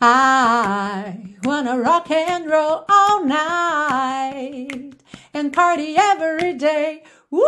I 0.00 1.34
wanna 1.42 1.76
rock 1.76 2.10
and 2.12 2.46
roll 2.46 2.84
all 2.88 3.24
night 3.24 4.94
and 5.34 5.52
party 5.52 5.96
every 5.96 6.54
day. 6.54 7.02
Uh! 7.32 7.38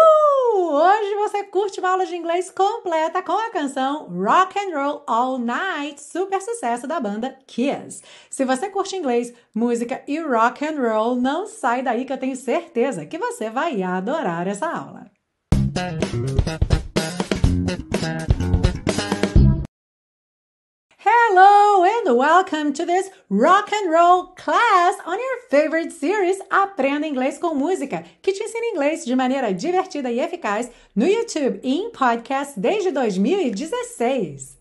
Hoje 0.52 1.14
você 1.14 1.44
curte 1.44 1.78
uma 1.78 1.90
aula 1.90 2.06
de 2.06 2.16
inglês 2.16 2.50
completa 2.50 3.22
com 3.22 3.32
a 3.32 3.50
canção 3.50 4.08
Rock 4.08 4.58
and 4.58 4.76
Roll 4.76 5.04
All 5.06 5.38
Night, 5.38 6.02
super 6.02 6.40
sucesso 6.42 6.88
da 6.88 6.98
banda 6.98 7.38
Kiss. 7.46 8.02
Se 8.28 8.44
você 8.44 8.68
curte 8.68 8.96
inglês, 8.96 9.32
música 9.54 10.02
e 10.08 10.18
rock 10.18 10.66
and 10.66 10.80
roll, 10.80 11.14
não 11.14 11.46
sai 11.46 11.82
daí 11.82 12.04
que 12.04 12.12
eu 12.12 12.18
tenho 12.18 12.34
certeza 12.34 13.06
que 13.06 13.16
você 13.16 13.48
vai 13.48 13.80
adorar 13.80 14.48
essa 14.48 14.66
aula. 14.66 15.08
Hello 21.32 21.84
and 21.84 22.16
welcome 22.16 22.72
to 22.72 22.84
this 22.84 23.08
rock 23.28 23.72
and 23.72 23.88
roll 23.88 24.34
class 24.34 24.96
on 25.06 25.16
your 25.16 25.38
favorite 25.48 25.92
series 25.92 26.40
Aprenda 26.50 27.06
Inglês 27.06 27.38
com 27.38 27.54
Música, 27.54 28.04
que 28.20 28.32
te 28.32 28.42
ensina 28.42 28.66
inglês 28.66 29.04
de 29.04 29.14
maneira 29.14 29.54
divertida 29.54 30.10
e 30.10 30.18
eficaz 30.18 30.68
no 30.92 31.06
YouTube 31.06 31.60
e 31.62 31.72
em 31.72 31.90
podcast 31.92 32.58
desde 32.58 32.90
2016. 32.90 34.59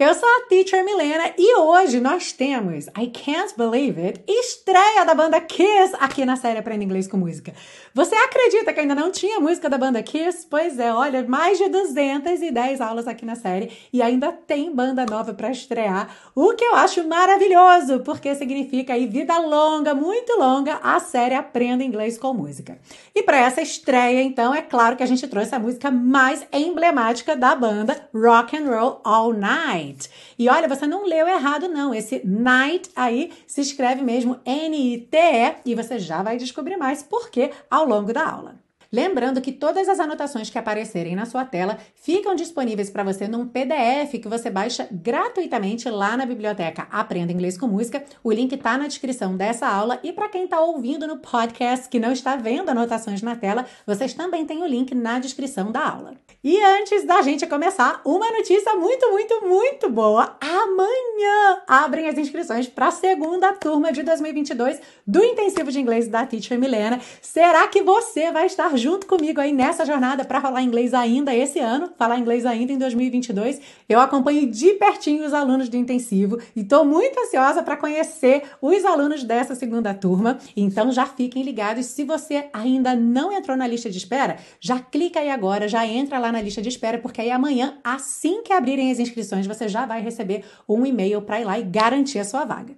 Eu 0.00 0.14
sou 0.14 0.28
a 0.28 0.46
Teacher 0.48 0.84
Milena 0.84 1.32
e 1.36 1.56
hoje 1.56 1.98
nós 1.98 2.30
temos 2.30 2.86
I 2.96 3.08
Can't 3.08 3.54
Believe 3.56 4.00
It, 4.00 4.22
estreia 4.28 5.04
da 5.04 5.12
banda 5.12 5.40
Kiss 5.40 5.92
aqui 5.98 6.24
na 6.24 6.36
série 6.36 6.60
Aprenda 6.60 6.84
Inglês 6.84 7.08
com 7.08 7.16
Música. 7.16 7.52
Você 7.92 8.14
acredita 8.14 8.72
que 8.72 8.78
ainda 8.78 8.94
não 8.94 9.10
tinha 9.10 9.40
música 9.40 9.68
da 9.68 9.76
banda 9.76 10.00
Kiss? 10.00 10.46
Pois 10.48 10.78
é, 10.78 10.92
olha, 10.92 11.24
mais 11.26 11.58
de 11.58 11.68
210 11.68 12.80
aulas 12.80 13.08
aqui 13.08 13.26
na 13.26 13.34
série 13.34 13.72
e 13.92 14.00
ainda 14.00 14.30
tem 14.30 14.72
banda 14.72 15.04
nova 15.04 15.34
para 15.34 15.50
estrear, 15.50 16.16
o 16.32 16.54
que 16.54 16.64
eu 16.64 16.76
acho 16.76 17.04
maravilhoso, 17.08 17.98
porque 18.04 18.36
significa 18.36 18.92
aí 18.92 19.04
vida 19.04 19.36
longa, 19.40 19.96
muito 19.96 20.38
longa, 20.38 20.78
a 20.80 21.00
série 21.00 21.34
Aprenda 21.34 21.82
Inglês 21.82 22.16
com 22.16 22.32
Música. 22.32 22.78
E 23.12 23.24
para 23.24 23.38
essa 23.38 23.60
estreia, 23.60 24.22
então, 24.22 24.54
é 24.54 24.62
claro 24.62 24.94
que 24.94 25.02
a 25.02 25.06
gente 25.06 25.26
trouxe 25.26 25.56
a 25.56 25.58
música 25.58 25.90
mais 25.90 26.46
emblemática 26.52 27.34
da 27.34 27.56
banda, 27.56 28.08
Rock 28.14 28.56
and 28.56 28.70
Roll 28.70 29.00
All 29.02 29.32
Night 29.32 29.87
night. 29.88 30.10
E 30.38 30.48
olha, 30.48 30.68
você 30.68 30.86
não 30.86 31.06
leu 31.06 31.26
errado, 31.26 31.68
não. 31.68 31.94
Esse 31.94 32.20
night 32.24 32.90
aí 32.94 33.32
se 33.46 33.60
escreve 33.60 34.02
mesmo 34.02 34.38
N-I-T-E 34.44 35.56
e 35.64 35.74
você 35.74 35.98
já 35.98 36.22
vai 36.22 36.36
descobrir 36.36 36.76
mais 36.76 37.02
por 37.02 37.30
quê 37.30 37.50
ao 37.70 37.86
longo 37.86 38.12
da 38.12 38.28
aula. 38.28 38.67
Lembrando 38.90 39.42
que 39.42 39.52
todas 39.52 39.86
as 39.86 40.00
anotações 40.00 40.48
que 40.48 40.56
aparecerem 40.56 41.14
na 41.14 41.26
sua 41.26 41.44
tela 41.44 41.78
ficam 41.94 42.34
disponíveis 42.34 42.88
para 42.88 43.04
você 43.04 43.28
num 43.28 43.46
PDF 43.46 44.12
que 44.12 44.28
você 44.28 44.48
baixa 44.48 44.88
gratuitamente 44.90 45.90
lá 45.90 46.16
na 46.16 46.24
biblioteca 46.24 46.88
Aprenda 46.90 47.30
Inglês 47.30 47.58
com 47.58 47.66
Música. 47.66 48.02
O 48.24 48.32
link 48.32 48.54
está 48.54 48.78
na 48.78 48.86
descrição 48.86 49.36
dessa 49.36 49.68
aula 49.68 50.00
e 50.02 50.10
para 50.10 50.30
quem 50.30 50.44
está 50.44 50.58
ouvindo 50.60 51.06
no 51.06 51.18
podcast 51.18 51.86
que 51.86 52.00
não 52.00 52.12
está 52.12 52.36
vendo 52.36 52.70
anotações 52.70 53.20
na 53.20 53.36
tela, 53.36 53.66
vocês 53.86 54.14
também 54.14 54.46
têm 54.46 54.62
o 54.62 54.66
link 54.66 54.94
na 54.94 55.18
descrição 55.18 55.70
da 55.70 55.86
aula. 55.86 56.14
E 56.42 56.58
antes 56.62 57.04
da 57.04 57.20
gente 57.20 57.46
começar, 57.46 58.00
uma 58.06 58.30
notícia 58.30 58.74
muito, 58.74 59.10
muito, 59.10 59.46
muito 59.46 59.90
boa. 59.90 60.34
Amanhã 60.40 61.62
abrem 61.66 62.08
as 62.08 62.16
inscrições 62.16 62.66
para 62.68 62.86
a 62.86 62.90
segunda 62.90 63.52
turma 63.52 63.92
de 63.92 64.02
2022 64.02 64.80
do 65.06 65.22
Intensivo 65.22 65.70
de 65.70 65.78
Inglês 65.78 66.08
da 66.08 66.24
Teacher 66.24 66.58
Milena. 66.58 67.00
Será 67.20 67.66
que 67.66 67.82
você 67.82 68.32
vai 68.32 68.46
estar 68.46 68.77
junto 68.78 69.06
comigo 69.06 69.40
aí 69.40 69.52
nessa 69.52 69.84
jornada 69.84 70.24
para 70.24 70.40
falar 70.40 70.62
inglês 70.62 70.94
ainda 70.94 71.34
esse 71.34 71.58
ano, 71.58 71.90
falar 71.98 72.18
inglês 72.18 72.46
ainda 72.46 72.72
em 72.72 72.78
2022. 72.78 73.60
Eu 73.88 74.00
acompanho 74.00 74.50
de 74.50 74.72
pertinho 74.74 75.26
os 75.26 75.34
alunos 75.34 75.68
do 75.68 75.76
intensivo 75.76 76.38
e 76.56 76.60
estou 76.60 76.84
muito 76.84 77.18
ansiosa 77.20 77.62
para 77.62 77.76
conhecer 77.76 78.42
os 78.62 78.84
alunos 78.84 79.24
dessa 79.24 79.54
segunda 79.54 79.92
turma. 79.92 80.38
Então 80.56 80.90
já 80.90 81.04
fiquem 81.04 81.42
ligados. 81.42 81.86
Se 81.86 82.04
você 82.04 82.46
ainda 82.52 82.94
não 82.94 83.32
entrou 83.32 83.56
na 83.56 83.66
lista 83.66 83.90
de 83.90 83.98
espera, 83.98 84.38
já 84.60 84.78
clica 84.78 85.20
aí 85.20 85.30
agora, 85.30 85.68
já 85.68 85.86
entra 85.86 86.18
lá 86.18 86.32
na 86.32 86.40
lista 86.40 86.62
de 86.62 86.68
espera, 86.68 86.98
porque 86.98 87.20
aí 87.20 87.30
amanhã, 87.30 87.78
assim 87.82 88.42
que 88.42 88.52
abrirem 88.52 88.90
as 88.90 88.98
inscrições, 88.98 89.46
você 89.46 89.68
já 89.68 89.84
vai 89.84 90.00
receber 90.00 90.44
um 90.68 90.86
e-mail 90.86 91.20
para 91.22 91.40
ir 91.40 91.44
lá 91.44 91.58
e 91.58 91.62
garantir 91.62 92.18
a 92.18 92.24
sua 92.24 92.44
vaga. 92.44 92.74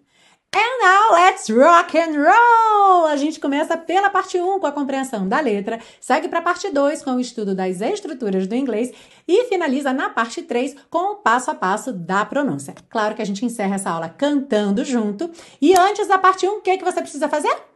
And 0.53 0.83
now 0.83 1.13
let's 1.13 1.49
rock 1.49 1.97
and 1.97 2.17
roll! 2.17 3.07
A 3.07 3.17
gente 3.17 3.39
começa 3.39 3.77
pela 3.77 4.11
parte 4.11 4.37
1 4.37 4.59
com 4.59 4.67
a 4.67 4.73
compreensão 4.73 5.29
da 5.29 5.39
letra, 5.39 5.79
segue 6.01 6.29
para 6.29 6.41
a 6.41 6.43
parte 6.43 6.69
2 6.69 7.05
com 7.05 7.13
o 7.13 7.21
estudo 7.21 7.55
das 7.55 7.81
estruturas 7.81 8.49
do 8.49 8.57
inglês 8.57 8.93
e 9.29 9.45
finaliza 9.45 9.93
na 9.93 10.11
parte 10.11 10.43
3 10.43 10.75
com 10.91 11.13
o 11.13 11.17
passo 11.17 11.53
a 11.53 11.55
passo 11.55 11.93
da 11.93 12.25
pronúncia. 12.25 12.75
Claro 12.89 13.15
que 13.15 13.23
a 13.23 13.25
gente 13.25 13.45
encerra 13.45 13.77
essa 13.77 13.91
aula 13.91 14.09
cantando 14.09 14.85
junto. 14.85 15.31
E 15.61 15.73
antes 15.77 16.09
da 16.09 16.19
parte 16.19 16.49
1, 16.49 16.51
o 16.51 16.61
que, 16.61 16.71
é 16.71 16.77
que 16.77 16.85
você 16.85 17.01
precisa 17.01 17.29
fazer? 17.29 17.71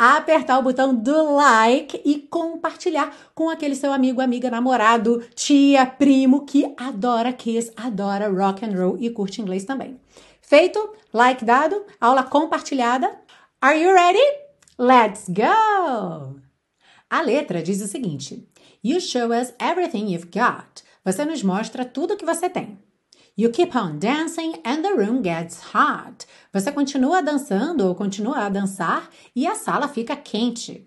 apertar 0.00 0.58
o 0.58 0.62
botão 0.62 0.94
do 0.94 1.34
like 1.34 2.00
e 2.06 2.20
compartilhar 2.20 3.14
com 3.34 3.50
aquele 3.50 3.74
seu 3.74 3.92
amigo, 3.92 4.22
amiga, 4.22 4.50
namorado, 4.50 5.22
tia, 5.34 5.84
primo 5.84 6.46
que 6.46 6.74
adora 6.78 7.34
Kiss, 7.34 7.70
adora 7.76 8.30
rock 8.30 8.64
and 8.64 8.74
roll 8.74 8.96
e 8.98 9.10
curte 9.10 9.42
inglês 9.42 9.64
também. 9.64 10.00
Feito, 10.50 10.96
like 11.12 11.44
dado, 11.44 11.86
aula 12.00 12.24
compartilhada. 12.24 13.08
Are 13.62 13.80
you 13.80 13.94
ready? 13.94 14.18
Let's 14.76 15.28
go! 15.28 16.40
A 17.08 17.22
letra 17.22 17.62
diz 17.62 17.80
o 17.80 17.86
seguinte: 17.86 18.48
You 18.82 19.00
show 19.00 19.30
us 19.30 19.52
everything 19.60 20.08
you've 20.08 20.32
got. 20.32 20.82
Você 21.04 21.24
nos 21.24 21.44
mostra 21.44 21.84
tudo 21.84 22.16
que 22.16 22.24
você 22.24 22.50
tem. 22.50 22.76
You 23.38 23.52
keep 23.52 23.76
on 23.76 24.00
dancing 24.00 24.54
and 24.64 24.82
the 24.82 24.92
room 24.92 25.22
gets 25.22 25.62
hot. 25.72 26.26
Você 26.52 26.72
continua 26.72 27.22
dançando 27.22 27.86
ou 27.86 27.94
continua 27.94 28.46
a 28.46 28.48
dançar 28.48 29.08
e 29.36 29.46
a 29.46 29.54
sala 29.54 29.86
fica 29.86 30.16
quente. 30.16 30.84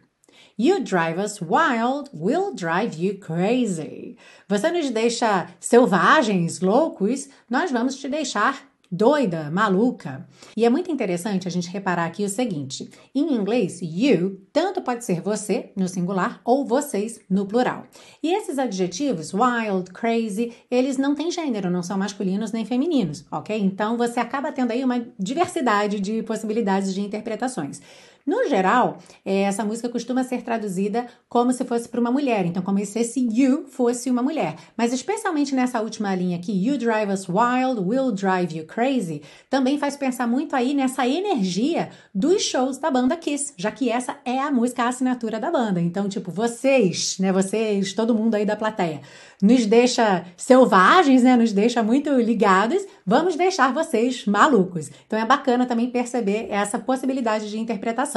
You 0.60 0.84
drive 0.84 1.18
us 1.18 1.40
wild, 1.40 2.10
we'll 2.14 2.54
drive 2.54 3.02
you 3.02 3.18
crazy. 3.18 4.18
Você 4.50 4.70
nos 4.70 4.90
deixa 4.90 5.48
selvagens, 5.62 6.60
loucos, 6.60 7.30
nós 7.50 7.72
vamos 7.72 7.96
te 7.96 8.10
deixar 8.10 8.73
doida, 8.94 9.50
maluca. 9.50 10.28
E 10.56 10.64
é 10.64 10.70
muito 10.70 10.92
interessante 10.92 11.48
a 11.48 11.52
gente 11.52 11.68
reparar 11.68 12.06
aqui 12.06 12.24
o 12.24 12.30
seguinte: 12.30 12.90
em 13.16 13.34
inglês, 13.34 13.80
you 13.82 14.40
tanto 14.54 14.82
pode 14.82 15.04
ser 15.04 15.20
você 15.20 15.72
no 15.76 15.88
singular 15.88 16.40
ou 16.46 16.64
vocês 16.64 17.20
no 17.28 17.48
plural. 17.48 17.88
E 18.22 18.34
esses 18.36 18.60
adjetivos, 18.60 19.34
wild, 19.34 19.92
crazy, 19.92 20.54
eles 20.70 20.98
não 20.98 21.16
têm 21.16 21.32
gênero, 21.32 21.72
não 21.72 21.82
são 21.82 21.98
masculinos 21.98 22.52
nem 22.52 22.66
femininos, 22.66 23.26
ok? 23.32 23.60
Então 23.60 23.98
você 23.98 24.20
acaba 24.20 24.52
tendo 24.52 24.72
aí 24.72 24.84
uma 24.84 25.04
diversidade 25.18 26.00
de 26.00 26.22
possibilidades 26.22 26.94
de 26.94 27.02
interpretações. 27.02 27.82
No 28.26 28.48
geral, 28.48 29.00
é, 29.26 29.42
essa 29.42 29.66
música 29.66 29.90
costuma 29.90 30.24
ser 30.24 30.44
traduzida 30.44 31.08
como 31.28 31.52
se 31.52 31.66
fosse 31.66 31.90
para 31.90 32.00
uma 32.00 32.10
mulher, 32.10 32.46
então 32.46 32.64
como 32.64 32.84
se 32.86 32.98
esse 32.98 33.28
you 33.30 33.66
fosse 33.68 34.10
uma 34.10 34.24
mulher. 34.24 34.56
Mas 34.78 34.94
especialmente 34.94 35.54
nessa 35.54 35.82
última 35.82 36.16
linha 36.16 36.38
aqui, 36.38 36.54
You 36.54 36.78
Drive 36.78 37.12
Us 37.12 37.28
Wild, 37.28 37.82
Will 37.82 38.14
Drive 38.14 38.56
You 38.56 38.66
Crazy, 38.66 39.24
também 39.50 39.78
faz 39.78 39.98
pensar 39.98 40.26
muito 40.26 40.56
aí 40.56 40.74
nessa 40.74 41.06
energia 41.06 41.90
dos 42.16 42.44
shows 42.44 42.78
da 42.78 42.90
banda 42.90 43.18
Kiss, 43.18 43.54
já 43.58 43.70
que 43.72 43.90
essa 43.90 44.18
é 44.24 44.40
a 44.40 44.50
música 44.50 44.84
a 44.84 44.88
assinatura 44.88 45.38
da 45.38 45.52
banda. 45.52 45.82
Então, 45.82 46.08
tipo, 46.08 46.32
vocês, 46.32 47.18
né, 47.20 47.30
vocês, 47.30 47.92
todo 47.92 48.16
mundo 48.16 48.36
aí 48.36 48.46
da 48.46 48.56
plateia, 48.56 49.02
nos 49.42 49.66
deixa 49.66 50.24
selvagens, 50.38 51.24
né, 51.24 51.36
nos 51.36 51.52
deixa 51.52 51.84
muito 51.84 52.10
ligados, 52.12 52.82
vamos 53.06 53.36
deixar 53.36 53.74
vocês 53.74 54.26
malucos. 54.26 54.90
Então 55.06 55.20
é 55.20 55.26
bacana 55.26 55.66
também 55.66 55.90
perceber 55.90 56.48
essa 56.50 56.80
possibilidade 56.80 57.50
de 57.50 57.60
interpretação. 57.60 58.13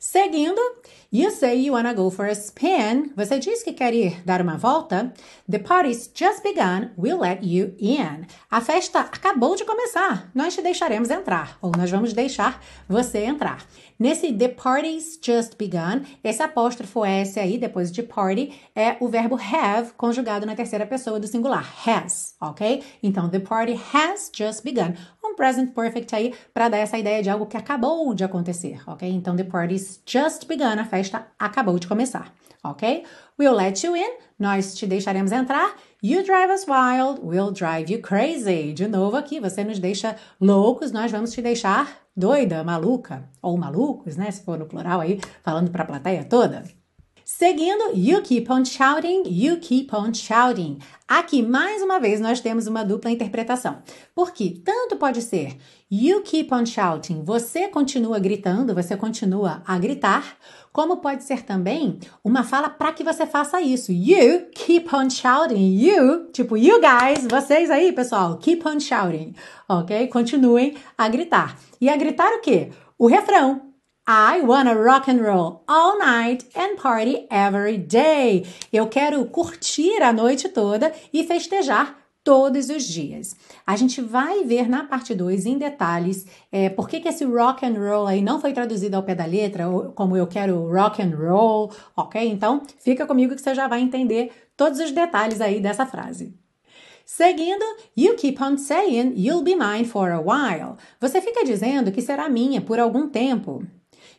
Seguindo, 0.00 0.60
you 1.10 1.28
say 1.28 1.56
you 1.56 1.72
wanna 1.72 1.92
go 1.92 2.08
for 2.08 2.26
a 2.26 2.32
spin. 2.32 3.12
Você 3.16 3.40
diz 3.40 3.64
que 3.64 3.72
quer 3.72 3.92
ir 3.92 4.22
dar 4.24 4.40
uma 4.40 4.56
volta. 4.56 5.12
The 5.50 5.58
party's 5.58 6.08
just 6.14 6.44
begun. 6.44 6.92
We'll 6.96 7.18
let 7.18 7.42
you 7.42 7.74
in. 7.80 8.26
A 8.48 8.60
festa 8.60 9.00
acabou 9.00 9.56
de 9.56 9.64
começar. 9.64 10.30
Nós 10.32 10.54
te 10.54 10.62
deixaremos 10.62 11.10
entrar. 11.10 11.58
Ou 11.60 11.72
nós 11.76 11.90
vamos 11.90 12.12
deixar 12.12 12.62
você 12.88 13.24
entrar. 13.24 13.66
Nesse 13.98 14.32
the 14.32 14.48
party's 14.48 15.18
just 15.20 15.58
begun, 15.58 16.04
esse 16.22 16.40
apóstrofo 16.40 17.04
S 17.04 17.40
aí, 17.40 17.58
depois 17.58 17.90
de 17.90 18.00
party, 18.00 18.52
é 18.72 18.96
o 19.00 19.08
verbo 19.08 19.36
have 19.36 19.92
conjugado 19.96 20.46
na 20.46 20.54
terceira 20.54 20.86
pessoa 20.86 21.18
do 21.18 21.26
singular. 21.26 21.66
Has, 21.84 22.36
ok? 22.40 22.84
Então, 23.02 23.28
the 23.28 23.40
party 23.40 23.74
has 23.92 24.30
just 24.32 24.62
begun 24.62 24.94
um 25.24 25.34
present 25.34 25.74
perfect 25.74 26.14
aí 26.14 26.32
para 26.54 26.68
dar 26.68 26.78
essa 26.78 26.96
ideia 26.96 27.20
de 27.24 27.28
algo 27.28 27.46
que 27.46 27.56
acabou 27.56 28.14
de 28.14 28.22
acontecer, 28.22 28.80
ok? 28.88 29.10
Então, 29.10 29.34
the 29.34 29.42
party's 29.42 30.00
just 30.06 30.46
begun, 30.46 30.78
a 30.78 30.84
festa 30.84 31.26
acabou 31.36 31.76
de 31.76 31.88
começar, 31.88 32.32
ok? 32.62 33.02
We'll 33.36 33.56
let 33.56 33.84
you 33.84 33.96
in, 33.96 34.16
nós 34.38 34.76
te 34.76 34.86
deixaremos 34.86 35.32
entrar. 35.32 35.74
You 36.00 36.22
drive 36.22 36.48
us 36.48 36.64
wild, 36.64 37.18
we'll 37.24 37.50
drive 37.50 37.90
you 37.90 38.00
crazy. 38.00 38.72
De 38.72 38.86
novo 38.86 39.16
aqui, 39.16 39.40
você 39.40 39.64
nos 39.64 39.80
deixa 39.80 40.14
loucos, 40.40 40.92
nós 40.92 41.10
vamos 41.10 41.32
te 41.32 41.42
deixar 41.42 41.92
doida, 42.16 42.62
maluca, 42.62 43.28
ou 43.42 43.56
malucos, 43.58 44.16
né? 44.16 44.30
Se 44.30 44.44
for 44.44 44.56
no 44.56 44.66
plural 44.66 45.00
aí, 45.00 45.18
falando 45.42 45.72
para 45.72 45.82
a 45.82 45.86
plateia 45.86 46.24
toda. 46.24 46.62
Seguindo, 47.30 47.92
you 47.94 48.22
keep 48.22 48.50
on 48.50 48.64
shouting, 48.64 49.22
you 49.26 49.58
keep 49.58 49.94
on 49.94 50.14
shouting. 50.14 50.78
Aqui, 51.06 51.42
mais 51.42 51.82
uma 51.82 52.00
vez, 52.00 52.20
nós 52.22 52.40
temos 52.40 52.66
uma 52.66 52.82
dupla 52.82 53.10
interpretação. 53.10 53.82
Porque 54.14 54.62
tanto 54.64 54.96
pode 54.96 55.20
ser 55.20 55.58
you 55.90 56.22
keep 56.22 56.52
on 56.54 56.64
shouting, 56.64 57.22
você 57.22 57.68
continua 57.68 58.18
gritando, 58.18 58.74
você 58.74 58.96
continua 58.96 59.62
a 59.66 59.78
gritar, 59.78 60.38
como 60.72 61.02
pode 61.02 61.22
ser 61.22 61.42
também 61.42 61.98
uma 62.24 62.42
fala 62.42 62.70
para 62.70 62.94
que 62.94 63.04
você 63.04 63.26
faça 63.26 63.60
isso. 63.60 63.92
You 63.92 64.46
keep 64.54 64.88
on 64.92 65.10
shouting, 65.10 65.78
you, 65.78 66.30
tipo 66.32 66.56
you 66.56 66.80
guys, 66.80 67.26
vocês 67.28 67.70
aí, 67.70 67.92
pessoal, 67.92 68.38
keep 68.38 68.66
on 68.66 68.80
shouting, 68.80 69.34
ok? 69.68 70.08
Continuem 70.08 70.78
a 70.96 71.06
gritar. 71.10 71.58
E 71.78 71.90
a 71.90 71.96
gritar 71.96 72.32
o 72.32 72.40
quê? 72.40 72.70
O 72.98 73.06
refrão. 73.06 73.67
I 74.10 74.40
wanna 74.40 74.74
rock 74.74 75.06
and 75.10 75.20
roll 75.20 75.64
all 75.68 75.98
night 75.98 76.46
and 76.56 76.76
party 76.76 77.26
every 77.30 77.76
day. 77.76 78.46
Eu 78.72 78.86
quero 78.86 79.26
curtir 79.26 80.02
a 80.02 80.14
noite 80.14 80.48
toda 80.48 80.90
e 81.12 81.24
festejar 81.24 81.94
todos 82.24 82.70
os 82.70 82.84
dias. 82.84 83.36
A 83.66 83.76
gente 83.76 84.00
vai 84.00 84.44
ver 84.44 84.66
na 84.66 84.84
parte 84.84 85.14
2 85.14 85.44
em 85.44 85.58
detalhes 85.58 86.24
é, 86.50 86.70
por 86.70 86.88
que, 86.88 87.00
que 87.00 87.08
esse 87.08 87.22
rock 87.26 87.66
and 87.66 87.74
roll 87.74 88.06
aí 88.06 88.22
não 88.22 88.40
foi 88.40 88.54
traduzido 88.54 88.96
ao 88.96 89.02
pé 89.02 89.14
da 89.14 89.26
letra, 89.26 89.66
como 89.94 90.16
eu 90.16 90.26
quero 90.26 90.72
rock 90.72 91.02
and 91.02 91.14
roll, 91.14 91.70
ok? 91.94 92.30
Então 92.30 92.62
fica 92.78 93.06
comigo 93.06 93.34
que 93.34 93.42
você 93.42 93.54
já 93.54 93.68
vai 93.68 93.82
entender 93.82 94.32
todos 94.56 94.80
os 94.80 94.90
detalhes 94.90 95.42
aí 95.42 95.60
dessa 95.60 95.84
frase. 95.84 96.34
Seguindo, 97.04 97.64
you 97.94 98.14
keep 98.16 98.42
on 98.42 98.56
saying 98.56 99.12
you'll 99.16 99.42
be 99.42 99.54
mine 99.54 99.84
for 99.84 100.10
a 100.10 100.18
while. 100.18 100.76
Você 100.98 101.20
fica 101.20 101.44
dizendo 101.44 101.92
que 101.92 102.00
será 102.00 102.26
minha 102.30 102.62
por 102.62 102.78
algum 102.78 103.06
tempo. 103.06 103.66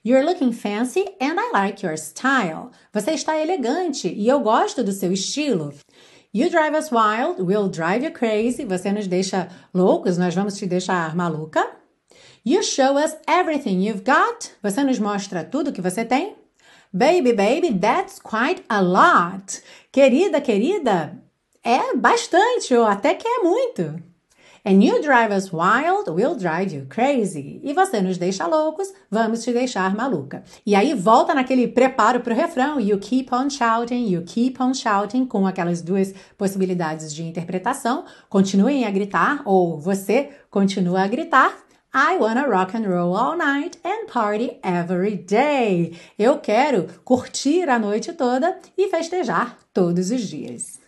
You're 0.01 0.23
looking 0.23 0.53
fancy 0.53 1.05
and 1.19 1.37
I 1.37 1.51
like 1.51 1.83
your 1.83 1.97
style. 1.97 2.71
Você 2.93 3.11
está 3.11 3.37
elegante 3.37 4.07
e 4.07 4.29
eu 4.29 4.39
gosto 4.39 4.81
do 4.81 4.93
seu 4.93 5.11
estilo. 5.11 5.73
You 6.33 6.49
drive 6.49 6.73
us 6.73 6.89
wild, 6.89 7.41
we'll 7.41 7.67
drive 7.67 8.05
you 8.05 8.11
crazy. 8.11 8.63
Você 8.63 8.93
nos 8.93 9.07
deixa 9.07 9.49
loucos, 9.73 10.17
nós 10.17 10.33
vamos 10.33 10.57
te 10.57 10.65
deixar 10.65 11.13
maluca. 11.15 11.69
You 12.45 12.63
show 12.63 12.95
us 12.95 13.13
everything 13.27 13.81
you've 13.85 14.05
got. 14.05 14.51
Você 14.63 14.83
nos 14.85 14.99
mostra 14.99 15.43
tudo 15.43 15.73
que 15.73 15.81
você 15.81 16.05
tem. 16.05 16.35
Baby, 16.93 17.33
baby, 17.33 17.77
that's 17.77 18.19
quite 18.19 18.63
a 18.69 18.79
lot. 18.79 19.61
Querida, 19.91 20.39
querida, 20.39 21.21
é 21.61 21.93
bastante 21.93 22.73
ou 22.73 22.85
até 22.85 23.15
que 23.15 23.27
é 23.27 23.39
muito. 23.39 24.08
And 24.65 24.83
you 24.83 25.01
drive 25.01 25.31
us 25.31 25.51
wild, 25.51 26.09
we'll 26.09 26.35
drive 26.35 26.73
you 26.73 26.85
crazy. 26.89 27.59
E 27.63 27.73
você 27.73 28.01
nos 28.01 28.17
deixa 28.17 28.45
loucos, 28.45 28.91
vamos 29.09 29.43
te 29.43 29.53
deixar 29.53 29.95
maluca. 29.95 30.43
E 30.65 30.75
aí 30.75 30.93
volta 30.93 31.33
naquele 31.33 31.67
preparo 31.67 32.19
para 32.19 32.33
o 32.33 32.35
refrão. 32.35 32.79
You 32.79 32.99
keep 32.99 33.33
on 33.33 33.49
shouting, 33.49 34.07
you 34.07 34.23
keep 34.23 34.61
on 34.61 34.73
shouting, 34.73 35.25
com 35.25 35.47
aquelas 35.47 35.81
duas 35.81 36.13
possibilidades 36.37 37.13
de 37.13 37.23
interpretação. 37.23 38.05
Continuem 38.29 38.85
a 38.85 38.91
gritar, 38.91 39.41
ou 39.45 39.79
você 39.79 40.29
continua 40.49 41.03
a 41.03 41.07
gritar. 41.07 41.57
I 41.91 42.17
wanna 42.19 42.45
rock 42.45 42.75
and 42.75 42.87
roll 42.87 43.15
all 43.15 43.35
night 43.35 43.79
and 43.83 44.05
party 44.05 44.59
every 44.63 45.17
day. 45.17 45.97
Eu 46.19 46.37
quero 46.37 46.87
curtir 47.03 47.67
a 47.67 47.79
noite 47.79 48.13
toda 48.13 48.59
e 48.77 48.87
festejar 48.89 49.57
todos 49.73 50.11
os 50.11 50.21
dias. 50.21 50.78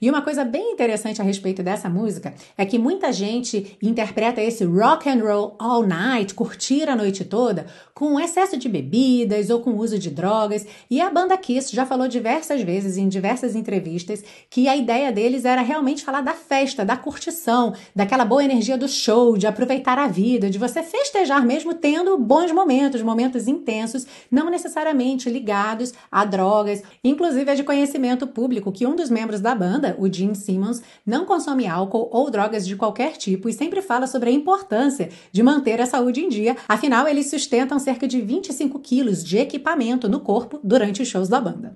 E 0.00 0.08
uma 0.08 0.22
coisa 0.22 0.44
bem 0.44 0.72
interessante 0.72 1.20
a 1.20 1.24
respeito 1.24 1.60
dessa 1.60 1.88
música 1.88 2.32
é 2.56 2.64
que 2.64 2.78
muita 2.78 3.12
gente 3.12 3.76
interpreta 3.82 4.40
esse 4.40 4.64
rock 4.64 5.08
and 5.08 5.22
roll 5.24 5.56
all 5.58 5.84
night, 5.84 6.34
curtir 6.34 6.88
a 6.88 6.94
noite 6.94 7.24
toda, 7.24 7.66
com 7.92 8.18
excesso 8.20 8.56
de 8.56 8.68
bebidas 8.68 9.50
ou 9.50 9.60
com 9.60 9.76
uso 9.76 9.98
de 9.98 10.08
drogas. 10.08 10.64
E 10.88 11.00
a 11.00 11.10
banda 11.10 11.36
Kiss 11.36 11.74
já 11.74 11.84
falou 11.84 12.06
diversas 12.06 12.62
vezes 12.62 12.96
em 12.96 13.08
diversas 13.08 13.56
entrevistas 13.56 14.22
que 14.48 14.68
a 14.68 14.76
ideia 14.76 15.10
deles 15.10 15.44
era 15.44 15.62
realmente 15.62 16.04
falar 16.04 16.20
da 16.20 16.32
festa, 16.32 16.84
da 16.84 16.96
curtição, 16.96 17.74
daquela 17.94 18.24
boa 18.24 18.44
energia 18.44 18.78
do 18.78 18.86
show, 18.86 19.36
de 19.36 19.48
aproveitar 19.48 19.98
a 19.98 20.06
vida, 20.06 20.48
de 20.48 20.58
você 20.58 20.80
festejar 20.80 21.44
mesmo 21.44 21.74
tendo 21.74 22.16
bons 22.16 22.52
momentos, 22.52 23.02
momentos 23.02 23.48
intensos, 23.48 24.06
não 24.30 24.48
necessariamente 24.48 25.28
ligados 25.28 25.92
a 26.10 26.24
drogas. 26.24 26.84
Inclusive 27.02 27.50
é 27.50 27.54
de 27.56 27.64
conhecimento 27.64 28.28
público 28.28 28.70
que 28.70 28.86
um 28.86 28.94
dos 28.94 29.10
membros 29.10 29.40
da 29.40 29.56
banda 29.56 29.87
o 29.98 30.12
Gene 30.12 30.34
Simmons, 30.34 30.82
não 31.06 31.24
consome 31.24 31.66
álcool 31.66 32.08
ou 32.12 32.30
drogas 32.30 32.66
de 32.66 32.76
qualquer 32.76 33.16
tipo 33.16 33.48
e 33.48 33.52
sempre 33.52 33.80
fala 33.80 34.06
sobre 34.06 34.30
a 34.30 34.32
importância 34.32 35.08
de 35.30 35.42
manter 35.42 35.80
a 35.80 35.86
saúde 35.86 36.20
em 36.20 36.28
dia, 36.28 36.56
afinal, 36.68 37.06
eles 37.06 37.30
sustentam 37.30 37.78
cerca 37.78 38.06
de 38.06 38.20
25 38.20 38.78
quilos 38.80 39.24
de 39.24 39.38
equipamento 39.38 40.08
no 40.08 40.20
corpo 40.20 40.60
durante 40.62 41.02
os 41.02 41.08
shows 41.08 41.28
da 41.28 41.40
banda. 41.40 41.72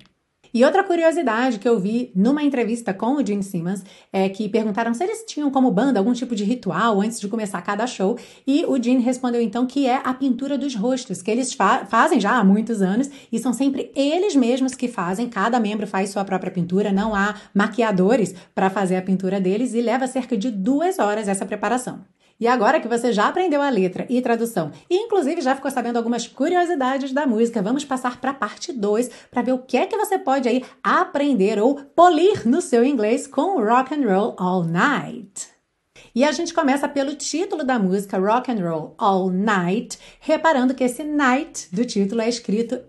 E 0.53 0.63
outra 0.63 0.83
curiosidade 0.83 1.57
que 1.57 1.67
eu 1.67 1.79
vi 1.79 2.11
numa 2.15 2.43
entrevista 2.43 2.93
com 2.93 3.15
o 3.15 3.25
Gene 3.25 3.41
Simmons 3.41 3.83
é 4.11 4.29
que 4.29 4.47
perguntaram 4.47 4.93
se 4.93 5.03
eles 5.03 5.23
tinham 5.27 5.49
como 5.49 5.71
banda 5.71 5.99
algum 5.99 6.13
tipo 6.13 6.35
de 6.35 6.43
ritual 6.43 7.01
antes 7.01 7.19
de 7.19 7.27
começar 7.27 7.59
cada 7.63 7.87
show, 7.87 8.19
e 8.45 8.63
o 8.65 8.81
Gene 8.81 9.01
respondeu 9.01 9.41
então 9.41 9.65
que 9.65 9.87
é 9.87 9.99
a 10.03 10.13
pintura 10.13 10.55
dos 10.55 10.75
rostos, 10.75 11.23
que 11.23 11.31
eles 11.31 11.53
fa 11.53 11.85
fazem 11.85 12.19
já 12.19 12.37
há 12.37 12.43
muitos 12.43 12.83
anos 12.83 13.09
e 13.31 13.39
são 13.39 13.51
sempre 13.51 13.91
eles 13.95 14.35
mesmos 14.35 14.75
que 14.75 14.87
fazem, 14.87 15.27
cada 15.27 15.59
membro 15.59 15.87
faz 15.87 16.11
sua 16.11 16.23
própria 16.23 16.51
pintura, 16.51 16.91
não 16.91 17.15
há 17.15 17.33
maquiadores 17.51 18.35
para 18.53 18.69
fazer 18.69 18.97
a 18.97 19.01
pintura 19.01 19.41
deles 19.41 19.73
e 19.73 19.81
leva 19.81 20.05
cerca 20.05 20.37
de 20.37 20.51
duas 20.51 20.99
horas 20.99 21.27
essa 21.27 21.47
preparação. 21.47 22.01
E 22.39 22.47
agora 22.47 22.79
que 22.79 22.87
você 22.87 23.11
já 23.11 23.27
aprendeu 23.27 23.61
a 23.61 23.69
letra 23.69 24.05
e 24.09 24.21
tradução, 24.21 24.71
e 24.89 24.95
inclusive 24.95 25.41
já 25.41 25.55
ficou 25.55 25.71
sabendo 25.71 25.97
algumas 25.97 26.27
curiosidades 26.27 27.13
da 27.13 27.25
música, 27.25 27.61
vamos 27.61 27.85
passar 27.85 28.19
para 28.19 28.31
a 28.31 28.33
parte 28.33 28.73
2 28.73 29.09
para 29.31 29.41
ver 29.41 29.53
o 29.53 29.59
que 29.59 29.77
é 29.77 29.85
que 29.85 29.97
você 29.97 30.17
pode 30.17 30.49
aí 30.49 30.63
aprender 30.83 31.59
ou 31.59 31.75
polir 31.75 32.47
no 32.47 32.61
seu 32.61 32.83
inglês 32.83 33.27
com 33.27 33.63
Rock 33.63 33.93
and 33.93 34.07
Roll 34.07 34.35
All 34.37 34.63
Night. 34.63 35.53
E 36.15 36.23
a 36.23 36.31
gente 36.31 36.53
começa 36.53 36.87
pelo 36.87 37.15
título 37.15 37.63
da 37.63 37.79
música 37.79 38.19
Rock 38.19 38.51
and 38.51 38.63
Roll 38.63 38.93
All 38.99 39.31
Night, 39.31 39.97
reparando 40.19 40.75
que 40.75 40.83
esse 40.83 41.03
night 41.03 41.67
do 41.73 41.83
título 41.83 42.21
é 42.21 42.29
escrito 42.29 42.79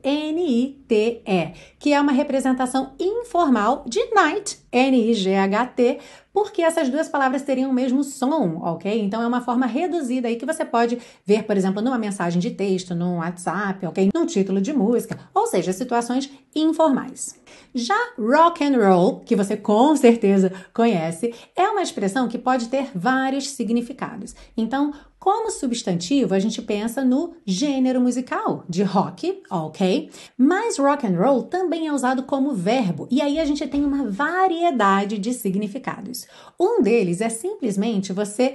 N-I-T-E, 0.95 1.53
que 1.79 1.93
é 1.93 2.01
uma 2.01 2.13
representação 2.13 2.93
informal 2.99 3.85
de 3.87 4.01
night, 4.15 4.59
N-I-G-H-T, 4.73 5.99
porque 6.33 6.63
essas 6.63 6.89
duas 6.89 7.09
palavras 7.09 7.43
teriam 7.43 7.71
o 7.71 7.75
mesmo 7.75 8.03
som, 8.03 8.61
ok? 8.63 9.01
Então 9.01 9.23
é 9.23 9.27
uma 9.27 9.41
forma 9.41 9.67
reduzida 9.67 10.29
aí 10.29 10.37
que 10.37 10.47
você 10.47 10.65
pode 10.65 10.99
ver, 11.25 11.45
por 11.45 11.57
exemplo, 11.57 11.81
numa 11.81 11.99
mensagem 11.99 12.41
de 12.41 12.51
texto, 12.51 12.95
num 12.95 13.19
WhatsApp, 13.19 13.87
ok? 13.87 14.11
Num 14.13 14.27
título 14.27 14.61
de 14.61 14.73
música, 14.73 15.19
ou 15.33 15.47
seja, 15.47 15.73
situações 15.73 16.31
informais. 16.55 17.39
Já 17.73 17.97
rock 18.19 18.65
and 18.65 18.77
roll, 18.79 19.21
que 19.21 19.37
você 19.37 19.57
com 19.57 19.95
certeza 19.95 20.53
conhece, 20.73 21.33
é 21.55 21.69
uma 21.69 21.83
expressão 21.83 22.27
que 22.29 22.39
pode 22.39 22.69
ter 22.69 22.91
vários 22.95 23.51
significados. 23.51 24.35
Então, 24.57 24.93
como 25.25 25.51
substantivo, 25.51 26.35
a 26.35 26.39
gente 26.39 26.61
pensa 26.61 27.03
no 27.03 27.33
gênero 27.47 27.99
musical 27.99 28.63
de 28.69 28.83
rock, 28.83 29.41
ok? 29.51 30.11
Mas 30.37 30.77
rock 30.77 31.07
and 31.07 31.19
roll 31.19 31.45
também 31.45 31.87
é 31.87 31.93
usado 31.95 32.25
como 32.25 32.53
verbo, 32.53 33.09
e 33.11 33.23
aí 33.23 33.41
a 33.41 33.45
gente 33.47 33.67
tem 33.67 33.87
uma 33.87 34.05
variedade 34.11 35.17
de 35.17 35.33
significados. 35.33 36.27
Um 36.61 36.83
deles 36.83 37.23
é 37.23 37.31
simplesmente 37.31 38.13
você 38.13 38.53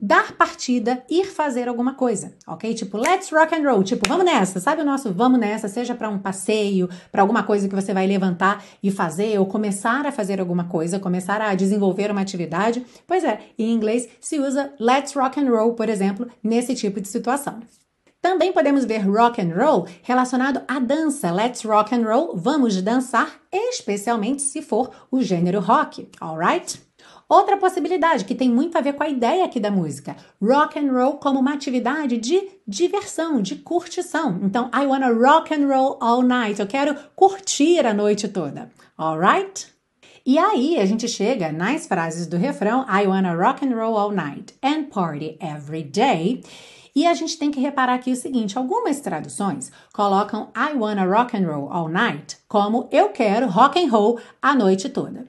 dar 0.00 0.32
partida, 0.32 1.04
ir 1.10 1.26
fazer 1.26 1.68
alguma 1.68 1.94
coisa, 1.94 2.32
ok? 2.46 2.72
Tipo, 2.72 2.96
let's 2.96 3.30
rock 3.30 3.54
and 3.54 3.68
roll, 3.68 3.82
tipo, 3.82 4.08
vamos 4.08 4.24
nessa, 4.24 4.58
sabe 4.58 4.80
o 4.82 4.84
nosso 4.84 5.12
vamos 5.12 5.38
nessa, 5.38 5.68
seja 5.68 5.94
para 5.94 6.08
um 6.08 6.18
passeio, 6.18 6.88
para 7.12 7.20
alguma 7.20 7.42
coisa 7.42 7.68
que 7.68 7.74
você 7.74 7.92
vai 7.92 8.06
levantar 8.06 8.64
e 8.82 8.90
fazer, 8.90 9.38
ou 9.38 9.46
começar 9.46 10.06
a 10.06 10.12
fazer 10.12 10.40
alguma 10.40 10.64
coisa, 10.64 10.98
começar 10.98 11.40
a 11.42 11.54
desenvolver 11.54 12.10
uma 12.10 12.22
atividade. 12.22 12.84
Pois 13.06 13.24
é, 13.24 13.40
em 13.58 13.72
inglês 13.72 14.08
se 14.20 14.38
usa 14.38 14.72
let's 14.80 15.14
rock 15.14 15.38
and 15.38 15.50
roll, 15.50 15.74
por 15.74 15.88
exemplo, 15.88 16.26
nesse 16.42 16.74
tipo 16.74 17.00
de 17.00 17.08
situação. 17.08 17.60
Também 18.22 18.52
podemos 18.52 18.84
ver 18.84 18.98
rock 18.98 19.40
and 19.40 19.54
roll 19.54 19.86
relacionado 20.02 20.60
à 20.68 20.78
dança. 20.78 21.30
Let's 21.32 21.64
rock 21.64 21.94
and 21.94 22.06
roll, 22.06 22.36
vamos 22.36 22.80
dançar, 22.82 23.40
especialmente 23.50 24.42
se 24.42 24.60
for 24.60 24.90
o 25.10 25.22
gênero 25.22 25.60
rock, 25.60 26.06
alright? 26.20 26.89
Outra 27.30 27.56
possibilidade 27.56 28.24
que 28.24 28.34
tem 28.34 28.50
muito 28.50 28.76
a 28.76 28.80
ver 28.80 28.94
com 28.94 29.04
a 29.04 29.08
ideia 29.08 29.44
aqui 29.44 29.60
da 29.60 29.70
música, 29.70 30.16
rock 30.42 30.76
and 30.76 30.90
roll 30.90 31.12
como 31.18 31.38
uma 31.38 31.52
atividade 31.52 32.18
de 32.18 32.42
diversão, 32.66 33.40
de 33.40 33.54
curtição. 33.54 34.40
Então, 34.42 34.68
I 34.74 34.84
wanna 34.84 35.12
rock 35.12 35.54
and 35.54 35.68
roll 35.68 35.96
all 36.00 36.22
night. 36.22 36.58
Eu 36.58 36.66
quero 36.66 36.92
curtir 37.14 37.86
a 37.86 37.94
noite 37.94 38.26
toda. 38.26 38.68
Alright? 38.98 39.68
E 40.26 40.40
aí 40.40 40.80
a 40.80 40.84
gente 40.84 41.06
chega 41.06 41.52
nas 41.52 41.86
frases 41.86 42.26
do 42.26 42.36
refrão 42.36 42.84
I 42.88 43.06
wanna 43.06 43.32
rock 43.32 43.64
and 43.64 43.76
roll 43.76 43.96
all 43.96 44.10
night 44.10 44.52
and 44.60 44.86
party 44.86 45.38
every 45.40 45.84
day. 45.84 46.42
E 46.96 47.06
a 47.06 47.14
gente 47.14 47.38
tem 47.38 47.52
que 47.52 47.60
reparar 47.60 47.94
aqui 47.94 48.10
o 48.10 48.16
seguinte: 48.16 48.58
algumas 48.58 49.00
traduções 49.00 49.70
colocam 49.92 50.50
I 50.56 50.76
wanna 50.76 51.04
rock 51.04 51.36
and 51.36 51.46
roll 51.46 51.70
all 51.70 51.88
night 51.88 52.38
como 52.48 52.88
eu 52.90 53.10
quero 53.10 53.46
rock 53.46 53.78
and 53.78 53.88
roll 53.88 54.18
a 54.42 54.52
noite 54.52 54.88
toda. 54.88 55.28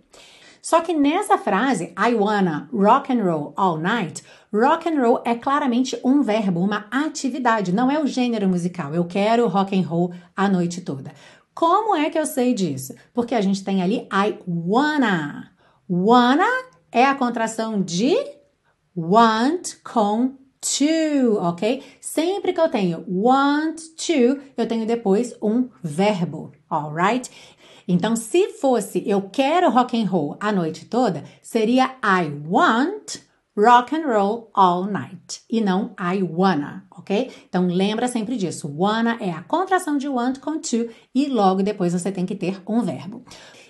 Só 0.62 0.82
que 0.82 0.94
nessa 0.94 1.38
frase, 1.38 1.94
I 1.98 2.14
wanna 2.14 2.70
rock 2.72 3.12
and 3.12 3.24
roll 3.24 3.54
all 3.58 3.78
night, 3.78 4.24
rock 4.54 4.88
and 4.88 5.02
roll 5.02 5.22
é 5.26 5.34
claramente 5.34 6.00
um 6.04 6.22
verbo, 6.22 6.60
uma 6.60 6.86
atividade, 6.92 7.74
não 7.74 7.90
é 7.90 8.00
o 8.00 8.06
gênero 8.06 8.48
musical. 8.48 8.94
Eu 8.94 9.06
quero 9.06 9.48
rock 9.48 9.78
and 9.78 9.88
roll 9.88 10.14
a 10.36 10.48
noite 10.48 10.82
toda. 10.82 11.14
Como 11.54 11.96
é 11.96 12.10
que 12.10 12.20
eu 12.20 12.26
sei 12.26 12.54
disso? 12.54 12.94
Porque 13.14 13.36
a 13.36 13.42
gente 13.42 13.64
tem 13.64 13.82
ali 13.82 14.08
I 14.14 14.38
wanna. 14.48 15.52
Wanna 15.90 16.48
é 16.92 17.06
a 17.06 17.16
contração 17.16 17.82
de 17.82 18.16
want 18.96 19.78
com 19.84 20.38
to, 20.62 21.38
ok? 21.40 21.84
Sempre 22.00 22.54
que 22.54 22.62
eu 22.62 22.70
tenho 22.70 23.04
want 23.08 23.80
to, 23.98 24.40
eu 24.56 24.68
tenho 24.68 24.86
depois 24.86 25.36
um 25.42 25.70
verbo, 25.84 26.52
alright? 26.70 27.30
Então, 27.92 28.16
se 28.16 28.48
fosse 28.54 29.04
eu 29.06 29.22
quero 29.24 29.70
rock 29.70 30.02
and 30.02 30.08
roll 30.08 30.38
a 30.40 30.50
noite 30.50 30.86
toda, 30.86 31.26
seria 31.42 31.98
I 32.02 32.32
want 32.48 33.20
rock 33.56 33.94
and 33.94 34.08
roll 34.08 34.50
all 34.54 34.86
night 34.86 35.42
e 35.50 35.60
não 35.60 35.94
I 36.00 36.24
wanna, 36.24 36.86
ok? 36.90 37.30
Então 37.50 37.68
lembra 37.68 38.08
sempre 38.08 38.38
disso. 38.38 38.74
Wanna 38.74 39.18
é 39.20 39.32
a 39.32 39.44
contração 39.44 39.98
de 39.98 40.08
want 40.08 40.40
com 40.40 40.58
to 40.58 40.90
e 41.14 41.28
logo 41.28 41.62
depois 41.62 41.92
você 41.92 42.14
tem 42.14 42.26
que 42.26 42.34
ter 42.34 42.62
um 42.66 42.82
verbo. 42.82 43.26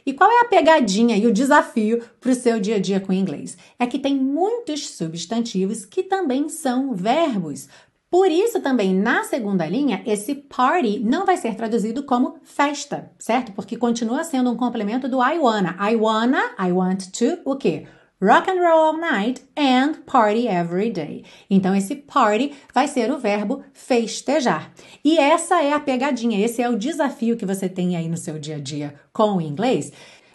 E 0.06 0.13
qual 0.13 0.30
é 0.30 0.42
a 0.42 0.48
pegadinha 0.48 1.18
e 1.18 1.25
o 1.25 1.34
desafio 1.34 2.04
para 2.20 2.32
o 2.32 2.36
seu 2.36 2.60
dia 2.60 2.75
a 2.75 2.80
dia 2.80 3.00
com 3.00 3.12
o 3.12 3.16
inglês? 3.16 3.58
É 3.80 3.88
que 3.88 3.98
tem 3.98 4.16
muitos 4.16 4.88
substantivos 4.90 5.84
que 5.84 6.04
também 6.04 6.48
são 6.48 6.94
verbos. 6.94 7.68
Por 8.12 8.30
isso, 8.30 8.60
também 8.60 8.94
na 8.94 9.24
segunda 9.24 9.65
linha, 9.65 10.03
esse 10.06 10.36
party 10.36 11.00
não 11.00 11.25
vai 11.25 11.38
ser 11.38 11.56
traduzido 11.56 12.03
como 12.03 12.36
festa, 12.44 13.10
certo? 13.18 13.53
Porque 13.53 13.77
continua 13.77 14.25
sendo 14.25 14.51
um 14.51 14.58
complemento 14.58 15.08
do 15.08 15.24
I 15.24 15.39
wanna. 15.39 15.77
I 15.80 15.96
wanna, 15.96 16.41
I 16.60 16.74
want 16.74 17.10
to, 17.13 17.39
o 17.46 17.56
quê? 17.56 17.88
Rock 18.22 18.51
and 18.51 18.62
roll 18.62 18.82
all 18.82 18.98
night 18.98 19.41
and 19.58 20.03
party 20.06 20.46
every 20.46 20.91
day. 20.91 21.24
Então, 21.50 21.74
esse 21.74 21.96
party 21.96 22.51
vai 22.74 22.86
ser 22.86 23.10
o 23.10 23.18
verbo 23.18 23.63
festejar. 23.72 24.74
E 25.06 25.18
essa 25.18 25.63
é 25.63 25.72
a 25.72 25.80
pegadinha, 25.80 26.44
esse 26.44 26.62
é 26.62 26.70
o 26.70 26.77
desafio 26.77 27.38
que 27.38 27.46
você 27.46 27.70
tem 27.70 27.96
aí 27.96 28.10
no 28.10 28.18
seu 28.18 28.38
dia 28.38 28.58
a 28.58 28.60
dia 28.60 28.94
com 29.13 29.38
o 29.38 29.41
inglês, 29.41 29.94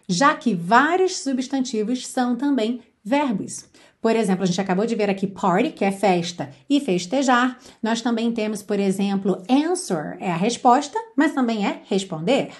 já 0.08 0.34
que 0.34 0.54
vários 0.54 1.18
substantivos 1.18 2.06
são 2.06 2.36
também 2.36 2.80
verbos. 3.04 3.68
Por 4.06 4.14
exemplo, 4.14 4.44
a 4.44 4.46
gente 4.46 4.60
acabou 4.60 4.86
de 4.86 4.94
ver 4.94 5.10
aqui 5.10 5.26
party, 5.26 5.72
que 5.72 5.84
é 5.84 5.90
festa, 5.90 6.50
e 6.70 6.78
festejar. 6.78 7.58
Nós 7.82 8.00
também 8.00 8.30
temos, 8.30 8.62
por 8.62 8.78
exemplo, 8.78 9.42
answer, 9.50 10.16
é 10.20 10.30
a 10.30 10.36
resposta, 10.36 10.96
mas 11.16 11.32
também 11.32 11.66
é 11.66 11.80
responder. 11.86 12.52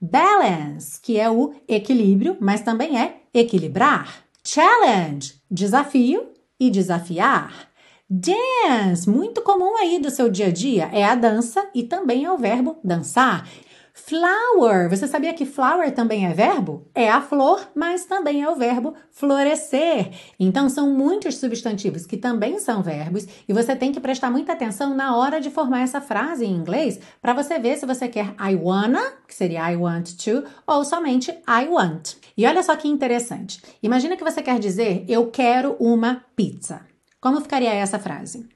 Balance, 0.00 0.98
que 0.98 1.20
é 1.20 1.28
o 1.28 1.52
equilíbrio, 1.68 2.38
mas 2.40 2.62
também 2.62 2.98
é 2.98 3.16
equilibrar. 3.34 4.24
Challenge, 4.42 5.34
desafio 5.50 6.30
e 6.58 6.70
desafiar. 6.70 7.68
Dance, 8.08 9.10
muito 9.10 9.42
comum 9.42 9.76
aí 9.76 9.98
do 10.00 10.10
seu 10.10 10.30
dia 10.30 10.46
a 10.46 10.50
dia, 10.50 10.88
é 10.90 11.04
a 11.04 11.14
dança 11.14 11.68
e 11.74 11.82
também 11.82 12.24
é 12.24 12.32
o 12.32 12.38
verbo 12.38 12.78
dançar. 12.82 13.46
Flower, 14.06 14.88
você 14.88 15.06
sabia 15.06 15.34
que 15.34 15.44
flower 15.44 15.92
também 15.92 16.24
é 16.24 16.32
verbo? 16.32 16.86
É 16.94 17.10
a 17.10 17.20
flor, 17.20 17.68
mas 17.74 18.04
também 18.04 18.42
é 18.42 18.48
o 18.48 18.54
verbo 18.54 18.94
florescer. 19.10 20.12
Então 20.38 20.68
são 20.68 20.94
muitos 20.94 21.36
substantivos 21.36 22.06
que 22.06 22.16
também 22.16 22.58
são 22.58 22.80
verbos 22.80 23.26
e 23.46 23.52
você 23.52 23.74
tem 23.74 23.92
que 23.92 24.00
prestar 24.00 24.30
muita 24.30 24.52
atenção 24.52 24.94
na 24.94 25.16
hora 25.16 25.40
de 25.40 25.50
formar 25.50 25.80
essa 25.80 26.00
frase 26.00 26.46
em 26.46 26.54
inglês 26.54 26.98
para 27.20 27.34
você 27.34 27.58
ver 27.58 27.76
se 27.76 27.84
você 27.84 28.08
quer 28.08 28.34
I 28.40 28.54
wanna, 28.54 29.02
que 29.26 29.34
seria 29.34 29.70
I 29.70 29.76
want 29.76 30.16
to, 30.24 30.44
ou 30.66 30.84
somente 30.84 31.30
I 31.30 31.68
want. 31.68 32.14
E 32.36 32.46
olha 32.46 32.62
só 32.62 32.76
que 32.76 32.88
interessante. 32.88 33.60
Imagina 33.82 34.16
que 34.16 34.24
você 34.24 34.40
quer 34.40 34.58
dizer 34.58 35.04
eu 35.08 35.26
quero 35.30 35.76
uma 35.80 36.24
pizza. 36.36 36.80
Como 37.20 37.40
ficaria 37.40 37.74
essa 37.74 37.98
frase? 37.98 38.48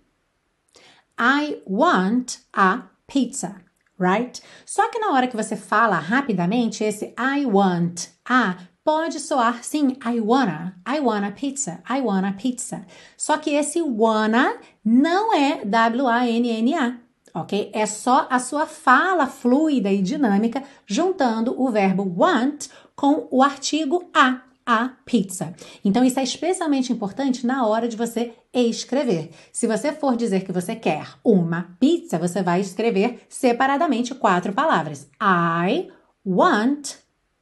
I 1.18 1.60
want 1.66 2.36
a 2.52 2.84
pizza 3.06 3.56
right? 3.98 4.42
Só 4.66 4.88
que 4.90 4.98
na 4.98 5.12
hora 5.12 5.26
que 5.26 5.36
você 5.36 5.56
fala 5.56 5.98
rapidamente, 5.98 6.84
esse 6.84 7.14
I 7.18 7.46
want 7.46 8.08
a 8.28 8.56
pode 8.84 9.20
soar 9.20 9.62
sim, 9.62 9.96
I 10.04 10.20
wanna, 10.20 10.76
I 10.86 11.00
wanna 11.00 11.30
pizza, 11.32 11.82
I 11.88 12.00
wanna 12.00 12.32
pizza. 12.32 12.84
Só 13.16 13.38
que 13.38 13.50
esse 13.50 13.80
wanna 13.80 14.56
não 14.84 15.32
é 15.34 15.64
W-A-N-N-A, 15.64 16.98
ok? 17.34 17.70
É 17.72 17.86
só 17.86 18.26
a 18.28 18.38
sua 18.38 18.66
fala 18.66 19.26
fluida 19.26 19.90
e 19.90 20.02
dinâmica 20.02 20.62
juntando 20.86 21.60
o 21.60 21.70
verbo 21.70 22.12
want 22.16 22.68
com 22.96 23.28
o 23.30 23.42
artigo 23.42 24.10
a 24.12 24.42
a 24.66 24.90
pizza. 25.04 25.54
Então, 25.84 26.04
isso 26.04 26.20
é 26.20 26.22
especialmente 26.22 26.92
importante 26.92 27.46
na 27.46 27.66
hora 27.66 27.88
de 27.88 27.96
você 27.96 28.32
escrever. 28.52 29.30
Se 29.52 29.66
você 29.66 29.92
for 29.92 30.16
dizer 30.16 30.44
que 30.44 30.52
você 30.52 30.76
quer 30.76 31.06
uma 31.24 31.76
pizza, 31.80 32.18
você 32.18 32.42
vai 32.42 32.60
escrever 32.60 33.20
separadamente 33.28 34.14
quatro 34.14 34.52
palavras. 34.52 35.08
I 35.20 35.90
want 36.24 36.94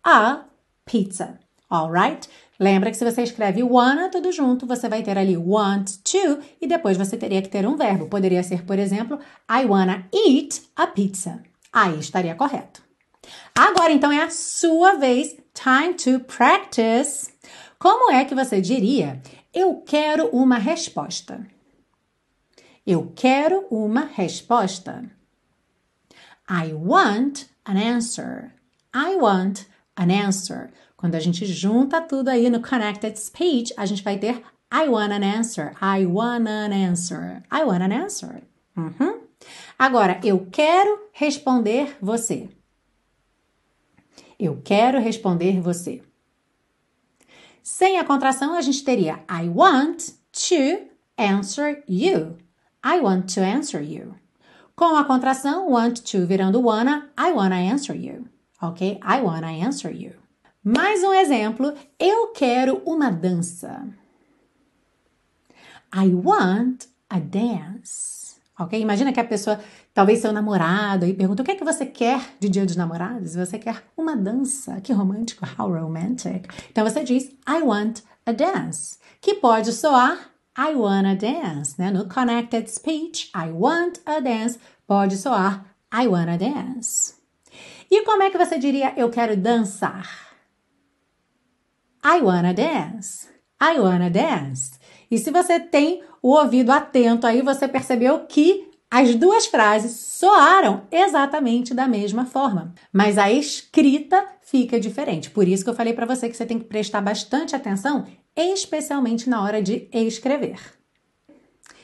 a 0.05 0.45
pizza. 0.85 1.39
Alright? 1.71 2.29
Lembra 2.59 2.91
que 2.91 2.97
se 2.97 3.11
você 3.11 3.23
escreve 3.23 3.62
wanna 3.62 4.11
tudo 4.11 4.31
junto, 4.33 4.67
você 4.67 4.89
vai 4.89 5.03
ter 5.03 5.17
ali 5.17 5.37
want 5.37 5.93
to 6.05 6.41
e 6.61 6.67
depois 6.67 6.97
você 6.97 7.17
teria 7.17 7.41
que 7.41 7.49
ter 7.49 7.67
um 7.67 7.77
verbo. 7.77 8.07
Poderia 8.07 8.43
ser, 8.43 8.65
por 8.65 8.79
exemplo, 8.79 9.19
I 9.49 9.65
wanna 9.65 10.07
eat 10.12 10.62
a 10.77 10.87
pizza. 10.87 11.43
Aí 11.73 11.99
estaria 11.99 12.35
correto. 12.35 12.89
Agora 13.54 13.92
então 13.92 14.10
é 14.10 14.22
a 14.22 14.30
sua 14.30 14.94
vez 14.94 15.37
Time 15.54 15.94
to 15.94 16.20
practice. 16.20 17.30
Como 17.78 18.10
é 18.10 18.25
que 18.25 18.34
você 18.34 18.60
diria? 18.60 19.20
Eu 19.52 19.82
quero 19.82 20.28
uma 20.28 20.56
resposta. 20.56 21.46
Eu 22.87 23.12
quero 23.14 23.66
uma 23.70 24.06
resposta. 24.06 25.10
I 26.49 26.72
want 26.72 27.46
an 27.66 27.76
answer. 27.76 28.54
I 28.94 29.16
want 29.16 29.66
an 29.96 30.10
answer. 30.10 30.70
Quando 30.96 31.14
a 31.14 31.20
gente 31.20 31.44
junta 31.46 32.00
tudo 32.00 32.28
aí 32.28 32.49
no 32.49 32.62
connected 32.62 33.18
speech, 33.18 33.72
a 33.76 33.84
gente 33.87 34.02
vai 34.02 34.18
ter 34.18 34.42
I 34.72 34.88
want 34.88 35.12
an 35.12 35.25
answer. 35.25 35.72
I 35.82 36.06
want 36.06 36.49
an 36.49 36.72
answer. 36.72 37.42
I 37.52 37.64
want 37.64 37.82
an 37.82 37.92
answer. 37.92 38.42
Uhum. 38.76 39.20
Agora, 39.78 40.20
eu 40.22 40.46
quero 40.50 41.08
responder 41.12 41.96
você. 42.00 42.49
Eu 44.40 44.59
quero 44.64 44.99
responder 44.99 45.61
você. 45.61 46.02
Sem 47.62 47.99
a 47.99 48.04
contração, 48.04 48.54
a 48.54 48.62
gente 48.62 48.82
teria 48.82 49.23
I 49.28 49.50
want 49.50 50.12
to 50.32 50.88
answer 51.18 51.85
you. 51.87 52.38
I 52.82 53.00
want 53.02 53.35
to 53.35 53.40
answer 53.42 53.82
you. 53.82 54.14
Com 54.75 54.97
a 54.97 55.04
contração, 55.04 55.70
want 55.70 56.00
to 56.11 56.25
virando 56.25 56.59
wanna, 56.59 57.11
I 57.18 57.32
wanna 57.32 57.70
answer 57.70 57.94
you. 57.94 58.26
Ok? 58.62 58.99
I 59.02 59.20
wanna 59.20 59.50
answer 59.50 59.94
you. 59.94 60.14
Mais 60.64 61.04
um 61.04 61.12
exemplo. 61.12 61.75
Eu 61.99 62.28
quero 62.28 62.80
uma 62.87 63.11
dança. 63.11 63.87
I 65.94 66.14
want 66.14 66.87
a 67.11 67.20
dance. 67.20 68.37
Ok? 68.59 68.80
Imagina 68.80 69.12
que 69.12 69.20
a 69.20 69.25
pessoa 69.25 69.61
Talvez 69.92 70.20
seu 70.20 70.32
namorado 70.32 71.04
e 71.04 71.12
pergunta 71.12 71.42
o 71.42 71.44
que 71.44 71.50
é 71.50 71.56
que 71.56 71.64
você 71.64 71.85
quer 71.85 72.20
de 72.38 72.49
dia 72.49 72.64
dos 72.64 72.76
namorados? 72.76 73.35
Você 73.35 73.59
quer 73.59 73.82
uma 73.97 74.16
dança. 74.16 74.80
Que 74.80 74.92
romântico, 74.92 75.44
how 75.59 75.68
romantic. 75.68 76.49
Então 76.70 76.85
você 76.85 77.02
diz 77.02 77.25
I 77.49 77.62
want 77.62 78.00
a 78.25 78.32
dance, 78.32 78.99
que 79.20 79.35
pode 79.35 79.73
soar 79.73 80.30
I 80.56 80.75
wanna 80.75 81.16
dance, 81.16 81.75
né? 81.78 81.90
No 81.90 82.09
connected 82.09 82.68
speech, 82.68 83.30
I 83.35 83.50
want 83.50 83.99
a 84.06 84.20
dance 84.20 84.59
pode 84.87 85.16
soar 85.16 85.64
I 85.92 86.06
wanna 86.06 86.38
dance. 86.38 87.14
E 87.90 88.04
como 88.04 88.23
é 88.23 88.30
que 88.30 88.38
você 88.38 88.59
diria 88.59 88.92
eu 88.97 89.11
quero 89.11 89.37
dançar? 89.37 90.30
I 92.04 92.23
wanna 92.23 92.54
dance. 92.54 93.28
I 93.61 93.78
wanna 93.78 94.09
dance. 94.09 94.78
E 95.11 95.18
se 95.18 95.30
você 95.30 95.59
tem 95.59 96.02
o 96.23 96.30
ouvido 96.30 96.70
atento 96.70 97.26
aí, 97.26 97.42
você 97.42 97.66
percebeu 97.66 98.26
que 98.26 98.70
as 98.90 99.14
duas 99.14 99.47
frases 99.47 99.92
soaram 99.92 100.82
exatamente 100.90 101.73
da 101.73 101.87
mesma 101.87 102.26
forma, 102.26 102.75
mas 102.92 103.16
a 103.18 103.30
escrita 103.30 104.26
fica 104.42 104.80
diferente. 104.80 105.30
Por 105.30 105.47
isso 105.47 105.62
que 105.62 105.70
eu 105.70 105.75
falei 105.75 105.92
para 105.92 106.06
você 106.06 106.28
que 106.28 106.37
você 106.37 106.44
tem 106.44 106.59
que 106.59 106.64
prestar 106.64 107.00
bastante 107.00 107.54
atenção, 107.54 108.04
especialmente 108.37 109.30
na 109.30 109.42
hora 109.42 109.62
de 109.62 109.88
escrever. 109.92 110.59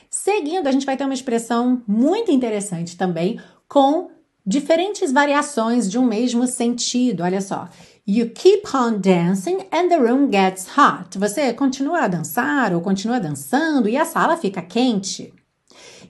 Seguindo, 0.09 0.67
a 0.67 0.71
gente 0.71 0.85
vai 0.85 0.97
ter 0.97 1.05
uma 1.05 1.13
expressão 1.13 1.81
muito 1.87 2.29
interessante 2.31 2.97
também 2.97 3.39
com 3.69 4.09
diferentes 4.45 5.11
variações 5.11 5.89
de 5.89 5.97
um 5.97 6.05
mesmo 6.05 6.45
sentido. 6.45 7.23
Olha 7.23 7.39
só. 7.39 7.69
You 8.05 8.31
keep 8.31 8.63
on 8.73 8.99
dancing 8.99 9.57
and 9.71 9.89
the 9.89 9.97
room 9.97 10.29
gets 10.31 10.67
hot. 10.77 11.17
Você 11.17 11.53
continua 11.53 12.03
a 12.03 12.07
dançar 12.07 12.73
ou 12.73 12.81
continua 12.81 13.19
dançando 13.19 13.87
e 13.87 13.97
a 13.97 14.05
sala 14.05 14.37
fica 14.37 14.61
quente. 14.61 15.33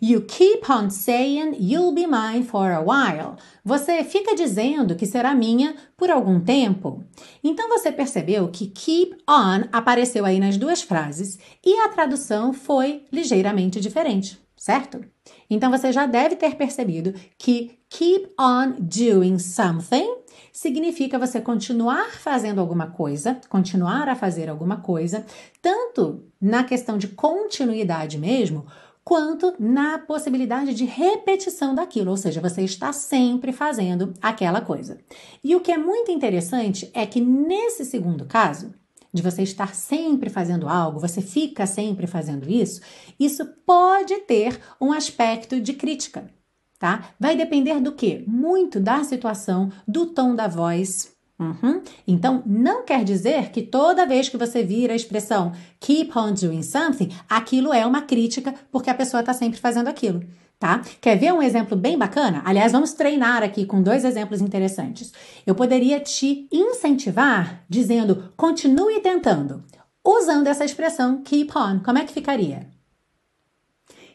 You 0.02 0.22
keep 0.22 0.70
on 0.70 0.90
saying 0.90 1.56
you'll 1.60 1.94
be 1.94 2.06
mine 2.06 2.44
for 2.44 2.72
a 2.72 2.82
while. 2.82 3.36
Você 3.64 4.04
fica 4.04 4.36
dizendo 4.36 4.96
que 4.96 5.06
será 5.06 5.34
minha 5.34 5.76
por 5.96 6.10
algum 6.10 6.40
tempo. 6.40 7.04
Então 7.44 7.68
você 7.70 7.92
percebeu 7.92 8.48
que 8.50 8.68
keep 8.68 9.16
on 9.30 9.68
apareceu 9.72 10.26
aí 10.26 10.40
nas 10.40 10.58
duas 10.58 10.82
frases 10.82 11.38
e 11.66 11.80
a 11.82 11.90
tradução 11.90 12.54
foi 12.54 13.06
ligeiramente 13.12 13.80
diferente, 13.80 14.40
certo? 14.56 15.04
Então 15.50 15.72
você 15.72 15.92
já 15.92 16.06
deve 16.06 16.36
ter 16.36 16.56
percebido 16.56 17.14
que 17.38 17.80
keep 17.90 18.30
on 18.40 18.76
doing 18.80 19.40
something 19.40 20.28
significa 20.52 21.20
você 21.20 21.40
continuar 21.40 22.10
fazendo 22.12 22.60
alguma 22.60 22.88
coisa, 22.88 23.40
continuar 23.48 24.10
a 24.10 24.16
fazer 24.16 24.50
alguma 24.50 24.78
coisa, 24.78 25.24
tanto 25.62 26.24
na 26.42 26.64
questão 26.64 26.98
de 26.98 27.10
continuidade 27.10 28.18
mesmo, 28.18 28.66
quanto 29.08 29.54
na 29.58 29.98
possibilidade 29.98 30.74
de 30.74 30.84
repetição 30.84 31.74
daquilo, 31.74 32.12
ou 32.12 32.18
seja, 32.18 32.42
você 32.42 32.64
está 32.64 32.92
sempre 32.92 33.54
fazendo 33.54 34.14
aquela 34.22 34.60
coisa. 34.60 34.98
E 35.42 35.56
o 35.56 35.62
que 35.62 35.72
é 35.72 35.78
muito 35.78 36.12
interessante 36.12 36.92
é 36.94 37.06
que 37.06 37.22
nesse 37.22 37.86
segundo 37.86 38.26
caso, 38.26 38.74
de 39.14 39.22
você 39.22 39.44
estar 39.44 39.74
sempre 39.74 40.30
fazendo 40.30 40.68
algo, 40.68 41.00
você 41.00 41.22
fica 41.22 41.66
sempre 41.66 42.06
fazendo 42.06 42.52
isso, 42.52 42.82
isso 43.18 43.46
pode 43.66 44.14
ter 44.24 44.60
um 44.80 44.92
aspecto 44.92 45.62
de 45.62 45.72
crítica, 45.72 46.30
tá? 46.78 47.12
Vai 47.18 47.38
depender 47.38 47.80
do 47.80 47.94
que? 47.94 48.26
Muito 48.28 48.78
da 48.78 49.06
situação, 49.06 49.72
do 49.88 50.08
tom 50.08 50.36
da 50.36 50.50
voz, 50.50 51.17
Uhum. 51.40 51.84
Então, 52.08 52.42
não 52.48 52.84
quer 52.84 53.04
dizer 53.04 53.52
que 53.52 53.62
toda 53.62 54.08
vez 54.08 54.28
que 54.28 54.38
você 54.38 54.64
vira 54.64 54.94
a 54.94 54.96
expressão 54.96 55.52
keep 55.80 56.18
on 56.18 56.34
doing 56.34 56.64
something, 56.64 57.12
aquilo 57.30 57.72
é 57.72 57.86
uma 57.86 58.02
crítica 58.02 58.56
porque 58.72 58.90
a 58.90 58.96
pessoa 58.96 59.22
está 59.22 59.34
sempre 59.34 59.60
fazendo 59.60 59.88
aquilo. 59.88 60.24
Tá? 60.60 60.82
Quer 61.00 61.16
ver 61.20 61.32
um 61.32 61.42
exemplo 61.44 61.78
bem 61.78 61.96
bacana? 61.96 62.42
Aliás, 62.44 62.72
vamos 62.72 62.94
treinar 62.94 63.44
aqui 63.44 63.64
com 63.64 63.84
dois 63.84 64.04
exemplos 64.04 64.42
interessantes. 64.42 65.14
Eu 65.46 65.54
poderia 65.54 66.00
te 66.00 66.48
incentivar 66.52 67.64
dizendo 67.70 68.34
continue 68.36 69.00
tentando, 69.02 69.64
usando 70.04 70.48
essa 70.48 70.66
expressão 70.66 71.22
keep 71.22 71.56
on. 71.56 71.82
Como 71.86 72.00
é 72.00 72.06
que 72.06 72.12
ficaria? 72.12 72.68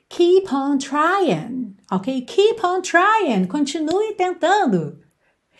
Keep 0.08 0.52
on 0.52 0.78
trying, 0.78 1.76
ok? 1.88 2.22
Keep 2.22 2.66
on 2.66 2.82
trying, 2.82 3.46
continue 3.46 4.12
tentando. 4.16 5.01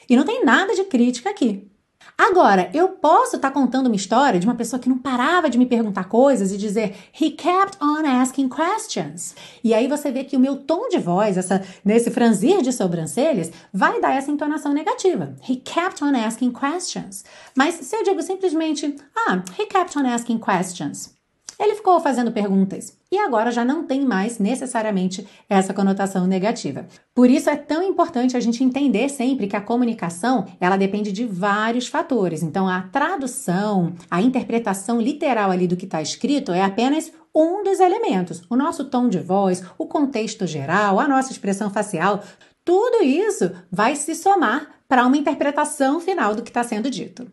E 0.09 0.17
não 0.17 0.25
tem 0.25 0.45
nada 0.45 0.75
de 0.75 0.85
crítica 0.85 1.31
aqui. 1.31 1.69
Agora, 2.17 2.71
eu 2.75 2.89
posso 2.89 3.37
estar 3.37 3.49
tá 3.49 3.55
contando 3.55 3.87
uma 3.87 3.97
história 3.97 4.39
de 4.39 4.47
uma 4.47 4.55
pessoa 4.55 4.79
que 4.79 4.89
não 4.89 4.99
parava 4.99 5.49
de 5.49 5.59
me 5.59 5.67
perguntar 5.67 6.05
coisas 6.05 6.53
e 6.53 6.59
dizer 6.59 6.95
He 7.19 7.31
kept 7.31 7.79
on 7.83 8.07
asking 8.07 8.49
questions. 8.49 9.35
E 9.65 9.73
aí 9.73 9.89
você 9.89 10.11
vê 10.11 10.23
que 10.25 10.37
o 10.37 10.41
meu 10.41 10.57
tom 10.57 10.89
de 10.89 10.99
voz, 10.99 11.37
essa, 11.37 11.63
nesse 11.85 12.11
franzir 12.11 12.63
de 12.63 12.73
sobrancelhas, 12.73 13.51
vai 13.73 14.01
dar 14.01 14.15
essa 14.15 14.31
entonação 14.31 14.73
negativa. 14.73 15.35
He 15.49 15.57
kept 15.57 16.05
on 16.05 16.15
asking 16.15 16.53
questions. 16.53 17.25
Mas 17.57 17.75
se 17.75 17.97
eu 17.97 18.05
digo 18.05 18.23
simplesmente 18.23 18.95
Ah, 19.27 19.43
he 19.59 19.67
kept 19.67 19.99
on 19.99 20.07
asking 20.07 20.39
questions. 20.39 21.22
Ele 21.63 21.77
ficou 21.77 22.01
fazendo 22.01 22.33
perguntas 22.33 22.99
e 23.09 23.17
agora 23.17 23.53
já 23.53 23.65
não 23.65 23.85
tem 23.85 24.05
mais 24.05 24.41
necessariamente 24.41 25.25
essa 25.49 25.73
conotação 25.73 26.27
negativa. 26.27 26.89
Por 27.15 27.31
isso 27.31 27.49
é 27.49 27.55
tão 27.55 27.85
importante 27.85 28.37
a 28.37 28.41
gente 28.41 28.65
entender 28.65 29.09
sempre 29.09 29.47
que 29.47 29.55
a 29.55 29.61
comunicação, 29.61 30.45
ela 30.61 30.77
depende 30.77 31.13
de 31.13 31.25
vários 31.25 31.87
fatores. 31.87 32.43
Então 32.43 32.69
a 32.69 32.83
tradução, 32.83 33.93
a 34.11 34.21
interpretação 34.21 35.01
literal 35.01 35.53
ali 35.53 35.69
do 35.69 35.77
que 35.77 35.85
está 35.85 36.03
escrito 36.03 36.51
é 36.51 36.65
apenas 36.65 37.13
um 37.33 37.63
dos 37.63 37.79
elementos. 37.79 38.43
O 38.51 38.57
nosso 38.57 38.87
tom 38.87 39.09
de 39.09 39.21
voz, 39.21 39.63
o 39.79 39.87
contexto 39.87 40.49
geral, 40.49 40.99
a 40.99 41.07
nossa 41.07 41.31
expressão 41.31 41.71
facial, 41.71 42.25
tudo 42.65 43.05
isso 43.05 43.53
vai 43.71 43.95
se 43.95 44.17
somar 44.17 44.69
para 44.89 45.07
uma 45.07 45.17
interpretação 45.17 46.01
final 46.01 46.35
do 46.35 46.43
que 46.43 46.51
está 46.51 46.65
sendo 46.65 46.91
dito. 46.91 47.31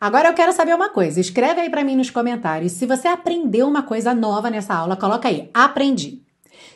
Agora 0.00 0.28
eu 0.28 0.34
quero 0.34 0.52
saber 0.52 0.74
uma 0.74 0.90
coisa. 0.90 1.20
Escreve 1.20 1.60
aí 1.60 1.70
para 1.70 1.84
mim 1.84 1.96
nos 1.96 2.10
comentários. 2.10 2.72
Se 2.72 2.86
você 2.86 3.08
aprendeu 3.08 3.66
uma 3.66 3.82
coisa 3.82 4.14
nova 4.14 4.50
nessa 4.50 4.74
aula, 4.74 4.96
coloca 4.96 5.28
aí. 5.28 5.50
Aprendi. 5.54 6.26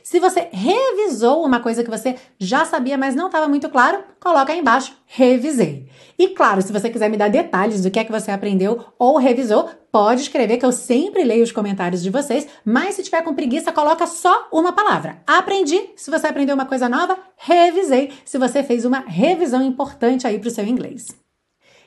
Se 0.03 0.19
você 0.19 0.49
revisou 0.51 1.45
uma 1.45 1.61
coisa 1.61 1.85
que 1.85 1.91
você 1.91 2.17
já 2.39 2.65
sabia, 2.65 2.97
mas 2.97 3.15
não 3.15 3.27
estava 3.27 3.49
muito 3.49 3.69
claro, 3.69 4.03
coloca 4.19 4.53
aí 4.53 4.59
embaixo, 4.59 4.97
revisei. 5.07 5.89
E 6.19 6.29
claro, 6.29 6.63
se 6.63 6.73
você 6.73 6.91
quiser 6.91 7.09
me 7.09 7.17
dar 7.17 7.29
detalhes 7.29 7.83
do 7.83 7.91
que 7.91 7.99
é 7.99 8.05
que 8.05 8.13
você 8.13 8.31
aprendeu 8.31 8.85
ou 8.99 9.19
revisou, 9.19 9.69
pode 9.93 10.23
escrever 10.23 10.57
que 10.57 10.65
eu 10.67 10.73
sempre 10.73 11.25
leio 11.25 11.45
os 11.45 11.53
comentários 11.53 12.03
de 12.03 12.11
vocês, 12.11 12.47
mas 12.65 12.95
se 12.95 13.03
tiver 13.03 13.23
com 13.23 13.35
preguiça, 13.35 13.73
coloca 13.73 14.07
só 14.07 14.49
uma 14.53 14.73
palavra. 14.73 15.23
Aprendi. 15.27 15.91
Se 15.97 16.11
você 16.11 16.27
aprendeu 16.27 16.55
uma 16.55 16.67
coisa 16.67 16.89
nova, 16.89 17.19
revisei. 17.37 18.13
Se 18.25 18.39
você 18.39 18.63
fez 18.63 18.85
uma 18.85 19.01
revisão 19.01 19.63
importante 19.63 20.27
aí 20.27 20.39
para 20.39 20.49
o 20.49 20.53
seu 20.53 20.65
inglês. 20.65 21.20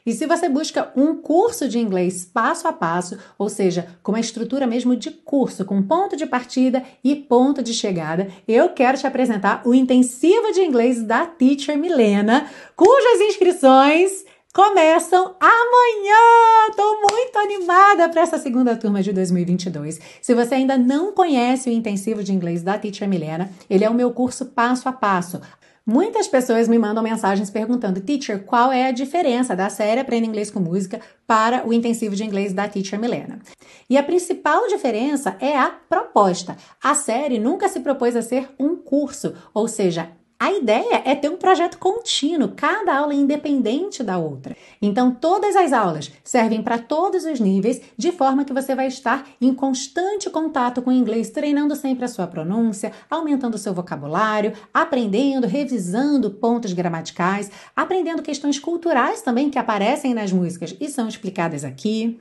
E 0.06 0.12
se 0.12 0.26
você 0.26 0.50
busca 0.50 0.92
um 0.98 1.16
curso 1.16 1.70
de 1.70 1.80
inglês 1.80 2.26
passo 2.26 2.68
a 2.68 2.74
passo, 2.74 3.18
ou 3.38 3.48
seja, 3.48 3.88
com 4.04 4.12
uma 4.12 4.20
estrutura 4.20 4.68
mesmo 4.68 4.98
de 4.98 5.10
curso, 5.10 5.64
com 5.64 5.82
ponto 5.82 6.18
de 6.18 6.26
partida 6.26 6.84
e 7.02 7.16
ponto 7.16 7.64
de 7.64 7.74
chegada, 7.74 8.28
eu 8.46 8.68
quero 8.70 8.98
te 8.98 9.08
apresentar 9.08 9.62
o 9.66 9.74
intensivo 9.74 10.52
de 10.52 10.60
inglês 10.60 11.02
da 11.02 11.26
Teacher 11.26 11.78
Milena, 11.78 12.50
cujas 12.76 13.22
inscrições 13.22 14.26
começam 14.54 15.36
amanhã! 15.40 16.68
Estou 16.70 17.00
muito 17.10 17.40
animada 17.40 18.10
para 18.10 18.22
essa 18.24 18.38
segunda 18.38 18.76
turma 18.76 19.02
de 19.02 19.14
2022. 19.14 20.02
Se 20.22 20.36
você 20.36 20.56
ainda 20.56 20.78
não 20.78 21.14
conhece 21.14 21.70
o 21.70 21.74
intensivo 21.74 22.22
de 22.22 22.34
inglês 22.34 22.62
da 22.62 22.78
Teacher 22.78 23.08
Milena, 23.08 23.50
ele 23.70 23.86
é 23.86 23.90
o 23.90 23.94
meu 23.94 24.12
curso 24.12 24.48
passo 24.48 24.90
a 24.90 24.92
passo. 24.92 25.40
Muitas 25.86 26.30
pessoas 26.30 26.70
me 26.70 26.80
mandam 26.80 27.04
mensagens 27.04 27.50
perguntando, 27.50 28.00
teacher, 28.00 28.46
qual 28.46 28.72
é 28.72 28.88
a 28.88 28.92
diferença 28.92 29.54
da 29.54 29.70
série 29.70 30.00
Aprenda 30.00 30.26
Inglês 30.26 30.50
com 30.50 30.62
Música 30.62 31.02
para 31.28 31.68
o 31.68 31.74
intensivo 31.74 32.16
de 32.16 32.24
inglês 32.24 32.54
da 32.54 32.70
Teacher 32.70 32.98
Milena? 32.98 33.42
E 33.90 33.98
a 33.98 34.04
principal 34.04 34.66
diferença 34.70 35.36
é 35.42 35.58
a 35.58 35.70
proposta. 35.70 36.56
A 36.82 36.96
série 36.96 37.38
nunca 37.38 37.68
se 37.68 37.82
propôs 37.82 38.16
a 38.16 38.22
ser 38.22 38.50
um 38.58 38.78
curso, 38.78 39.36
ou 39.54 39.68
seja, 39.68 40.10
a 40.40 40.52
ideia 40.52 41.02
é 41.06 41.16
ter 41.16 41.30
um 41.30 41.38
projeto 41.38 41.78
contínuo, 41.78 42.54
cada 42.56 42.98
aula 42.98 43.14
é 43.14 43.16
independente 43.16 44.04
da 44.04 44.18
outra. 44.18 44.56
Então, 44.82 45.12
todas 45.12 45.56
as 45.56 45.72
aulas 45.72 46.12
servem 46.24 46.62
para 46.62 46.78
todos 46.78 47.24
os 47.24 47.40
níveis, 47.40 47.82
de 47.98 48.12
forma 48.12 48.44
que 48.44 48.54
você 48.54 48.76
vai 48.76 48.88
estar 48.88 49.26
em 49.40 49.54
constante 49.54 50.30
contato 50.30 50.82
com 50.82 50.90
o 50.90 50.94
inglês, 50.94 51.30
treinando 51.30 51.76
sempre 51.76 52.06
a 52.06 52.10
sua 52.10 52.28
pronúncia, 52.28 52.92
aumentando 53.10 53.56
o 53.56 53.58
seu 53.58 53.74
vocabulário, 53.74 54.54
aprendendo, 54.74 55.48
revisando 55.48 56.30
pontos 56.30 56.74
gramaticais, 56.74 57.50
aprendendo 57.76 58.22
questões 58.22 58.60
culturais 58.60 59.22
também 59.22 59.50
que 59.50 59.60
aparecem 59.60 60.14
nas 60.14 60.32
músicas 60.32 60.76
e 60.80 60.90
são 60.90 61.08
explicadas 61.08 61.64
aqui. 61.64 62.20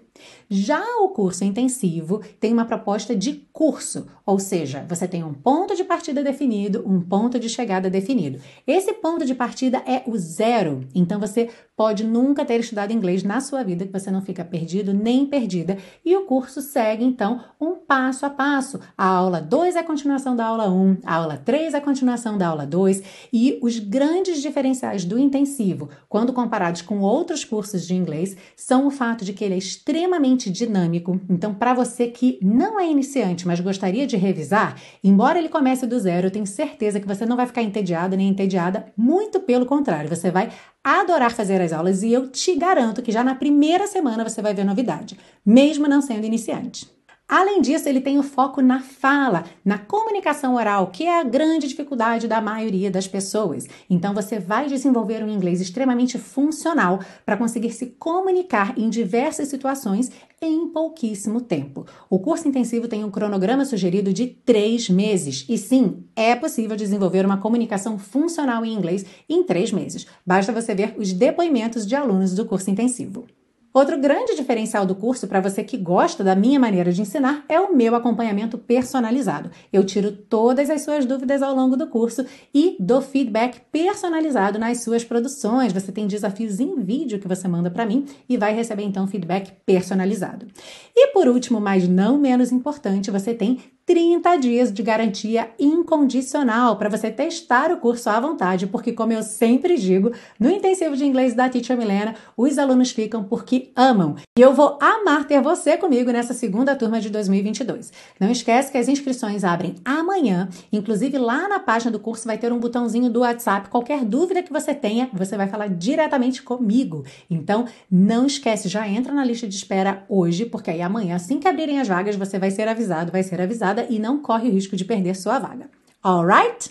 Já 0.49 0.85
o 1.01 1.09
curso 1.09 1.45
intensivo 1.45 2.21
tem 2.39 2.53
uma 2.53 2.67
proposta 2.67 3.17
de 3.17 3.49
curso, 3.53 4.07
ou 4.27 4.39
seja, 4.39 4.85
você 4.87 5.09
tem 5.09 5.25
um 5.25 5.33
ponto 5.33 5.75
de 5.75 5.83
partida 5.83 6.23
definido, 6.23 6.85
um 6.87 7.01
ponto 7.01 7.41
de 7.41 7.49
chegada 7.49 7.89
definido. 7.89 8.39
Esse 8.67 8.93
ponto 8.93 9.25
de 9.25 9.35
partida 9.35 9.83
é 9.87 10.03
o 10.07 10.17
zero, 10.19 10.87
então 10.95 11.19
você 11.19 11.49
pode 11.75 12.05
nunca 12.05 12.45
ter 12.45 12.61
estudado 12.61 12.93
inglês 12.93 13.23
na 13.23 13.41
sua 13.41 13.63
vida, 13.63 13.87
que 13.87 13.93
você 13.93 14.11
não 14.11 14.21
fica 14.21 14.45
perdido 14.45 14.93
nem 14.93 15.25
perdida. 15.25 15.79
E 16.05 16.15
o 16.15 16.27
curso 16.27 16.61
segue 16.61 17.03
então 17.03 17.43
um 17.59 17.77
passo 17.77 18.27
a 18.27 18.31
passo. 18.31 18.79
A 18.97 19.07
aula 19.07 19.41
2 19.41 19.75
é 19.77 19.79
a 19.79 19.85
continuação 19.85 20.37
da 20.37 20.45
aula 20.45 20.69
1, 20.69 20.73
um, 20.73 20.97
a 21.05 21.15
aula 21.15 21.39
3 21.39 21.73
é 21.73 21.79
a 21.79 21.81
continuação 21.81 22.37
da 22.37 22.49
aula 22.49 22.67
2, 22.67 23.03
e 23.33 23.59
os 23.63 23.79
grandes 23.79 24.43
diferenciais 24.43 25.07
do 25.07 25.19
intensivo, 25.19 25.89
quando 26.11 26.33
comparados 26.33 26.83
com 26.83 27.01
outros 27.01 27.43
cursos 27.43 27.87
de 27.87 27.95
inglês, 27.95 28.37
são 28.55 28.87
o 28.87 28.91
fato 28.91 29.25
de 29.25 29.33
que 29.33 29.43
ele 29.43 29.55
é 29.55 29.59
extremamente 29.59 30.02
extremamente 30.03 30.51
dinâmico. 30.51 31.21
Então, 31.31 31.55
para 31.55 31.73
você 31.73 32.09
que 32.09 32.39
não 32.43 32.79
é 32.79 32.91
iniciante, 32.91 33.47
mas 33.47 33.61
gostaria 33.61 34.05
de 34.07 34.17
revisar, 34.17 34.77
embora 35.03 35.39
ele 35.39 35.49
comece 35.49 35.87
do 35.87 35.99
zero, 35.99 36.27
eu 36.27 36.31
tenho 36.31 36.47
certeza 36.47 36.99
que 36.99 37.07
você 37.07 37.25
não 37.25 37.37
vai 37.37 37.47
ficar 37.47 37.63
entediado 37.63 38.17
nem 38.17 38.29
entediada, 38.29 38.87
muito 38.97 39.39
pelo 39.41 39.65
contrário, 39.65 40.09
você 40.09 40.31
vai 40.31 40.51
adorar 40.83 41.31
fazer 41.31 41.61
as 41.61 41.73
aulas 41.73 42.03
e 42.03 42.13
eu 42.13 42.29
te 42.29 42.57
garanto 42.57 43.01
que 43.01 43.13
já 43.13 43.23
na 43.23 43.37
primeira 43.37 43.87
semana 43.87 44.29
você 44.29 44.43
vai 44.43 44.53
ver 44.53 44.65
novidade, 44.65 45.17
mesmo 45.47 45.87
não 45.87 46.03
sendo 46.03 46.27
iniciante. 46.27 46.91
Além 47.33 47.63
disso, 47.63 47.89
ele 47.89 48.03
tem 48.03 48.19
o 48.19 48.23
foco 48.23 48.61
na 48.61 48.81
fala, 48.81 49.45
na 49.65 49.79
comunicação 49.79 50.55
oral, 50.55 50.89
que 50.89 51.05
é 51.05 51.19
a 51.19 51.25
grande 51.25 51.67
dificuldade 51.67 52.29
da 52.29 52.43
maioria 52.43 52.91
das 52.91 53.09
pessoas. 53.09 53.67
Então, 53.89 54.13
você 54.13 54.39
vai 54.39 54.69
desenvolver 54.69 55.25
um 55.25 55.31
inglês 55.31 55.59
extremamente 55.59 56.19
funcional 56.19 57.01
para 57.25 57.39
conseguir 57.39 57.71
se 57.73 57.87
comunicar 57.87 58.79
em 58.79 58.91
diversas 58.91 59.49
situações 59.49 60.13
em 60.43 60.69
pouquíssimo 60.69 61.41
tempo. 61.41 61.87
O 62.11 62.19
curso 62.19 62.47
intensivo 62.47 62.87
tem 62.87 63.03
um 63.03 63.11
cronograma 63.11 63.65
sugerido 63.65 64.13
de 64.13 64.27
três 64.27 64.91
meses. 64.91 65.47
E 65.49 65.57
sim, 65.57 66.05
é 66.15 66.37
possível 66.37 66.77
desenvolver 66.77 67.25
uma 67.25 67.39
comunicação 67.39 67.99
funcional 67.99 68.63
em 68.63 68.75
inglês 68.75 69.07
em 69.27 69.43
três 69.43 69.73
meses. 69.73 70.07
Basta 70.27 70.53
você 70.53 70.75
ver 70.75 70.97
os 70.99 71.15
depoimentos 71.15 71.87
de 71.87 71.97
alunos 71.97 72.35
do 72.35 72.45
curso 72.45 72.71
intensivo. 72.71 73.25
Outro 73.75 73.99
grande 73.99 74.37
diferencial 74.37 74.85
do 74.85 74.95
curso 74.95 75.27
para 75.27 75.41
você 75.41 75.65
que 75.65 75.79
gosta 75.79 76.23
da 76.23 76.37
minha 76.37 76.61
maneira 76.61 76.93
de 76.93 77.01
ensinar 77.01 77.43
é 77.49 77.59
o 77.59 77.75
meu 77.75 77.95
acompanhamento 77.95 78.59
personalizado. 78.59 79.51
Eu 79.73 79.83
tiro 79.83 80.13
todas 80.13 80.69
as 80.69 80.83
suas 80.83 81.07
dúvidas 81.07 81.43
ao 81.43 81.55
longo 81.55 81.75
do 81.75 81.87
curso 81.87 82.27
e 82.53 82.77
dou 82.79 83.01
feedback 83.01 83.63
personalizado 83.73 84.59
nas 84.59 84.83
suas 84.83 85.05
produções. 85.05 85.73
Você 85.73 85.91
tem 85.91 86.07
desafios 86.07 86.61
em 86.61 86.81
vídeo 86.81 87.19
que 87.19 87.27
você 87.27 87.49
manda 87.49 87.71
para 87.71 87.87
mim 87.87 88.05
e 88.29 88.37
vai 88.37 88.55
receber 88.55 88.83
então 88.83 89.07
feedback 89.07 89.53
personalizado. 89.65 90.47
E 90.95 91.09
por 91.09 91.27
último, 91.27 91.59
mas 91.59 91.89
não 91.89 92.19
menos 92.19 92.53
importante, 92.53 93.11
você 93.11 93.33
tem 93.33 93.59
30 93.85 94.37
dias 94.37 94.73
de 94.73 94.83
garantia 94.83 95.51
incondicional 95.59 96.77
para 96.77 96.89
você 96.89 97.11
testar 97.11 97.73
o 97.73 97.79
curso 97.79 98.09
à 98.09 98.21
vontade, 98.21 98.67
porque, 98.67 98.93
como 98.93 99.13
eu 99.13 99.23
sempre 99.23 99.77
digo, 99.77 100.13
no 100.39 100.51
intensivo 100.51 100.97
de 100.97 101.05
inglês 101.05 101.35
da 101.35 101.49
Teacher 101.49 101.77
Milena, 101.77 102.15
os 102.37 102.59
alunos 102.59 102.91
ficam 102.93 103.25
porque 103.25 103.73
amam. 103.75 104.17
E 104.39 104.41
eu 104.41 104.55
vou 104.55 104.79
amar 104.81 105.27
ter 105.27 105.43
você 105.43 105.77
comigo 105.77 106.11
nessa 106.11 106.33
segunda 106.33 106.77
turma 106.77 107.01
de 107.01 107.11
2022. 107.11 107.93
Não 108.21 108.31
esquece 108.31 108.71
que 108.71 108.79
as 108.79 108.89
inscrições 108.89 109.45
abrem 109.45 109.75
amanhã, 109.85 110.49
inclusive 110.73 111.19
lá 111.19 111.49
na 111.49 111.59
página 111.59 111.91
do 111.91 111.99
curso 111.99 112.27
vai 112.27 112.39
ter 112.39 112.53
um 112.53 112.59
botãozinho 112.59 113.11
do 113.11 113.21
WhatsApp. 113.21 113.69
Qualquer 113.69 114.05
dúvida 114.05 114.43
que 114.43 114.53
você 114.53 114.75
tenha, 114.75 115.11
você 115.13 115.37
vai 115.37 115.49
falar 115.49 115.69
diretamente 115.69 116.43
comigo. 116.43 117.05
Então, 117.29 117.67
não 117.91 118.27
esquece, 118.27 118.69
já 118.69 118.89
entra 118.89 119.13
na 119.13 119.25
lista 119.25 119.49
de 119.49 119.55
espera 119.55 120.05
hoje, 120.09 120.47
porque 120.47 120.71
aí 120.71 120.81
amanhã, 120.83 121.17
assim 121.17 121.39
que 121.39 121.49
abrirem 121.49 121.81
as 121.81 121.89
vagas, 121.89 122.17
você 122.17 122.39
vai 122.39 122.51
ser 122.51 122.69
avisado, 122.69 123.11
vai 123.11 123.23
ser 123.23 123.41
e 123.89 123.99
não 123.99 124.21
corre 124.21 124.49
o 124.49 124.53
risco 124.53 124.77
de 124.77 124.85
perder 124.85 125.17
sua 125.17 125.39
vaga. 125.39 125.71
Alright? 126.05 126.71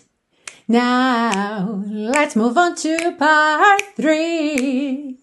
Now, 0.67 1.83
let's 1.85 2.35
move 2.35 2.57
on 2.57 2.75
to 2.75 3.17
part 3.17 3.83
3 3.95 5.17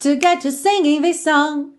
to 0.00 0.16
get 0.16 0.44
you 0.44 0.50
singing 0.50 1.00
this 1.00 1.22
song. 1.22 1.78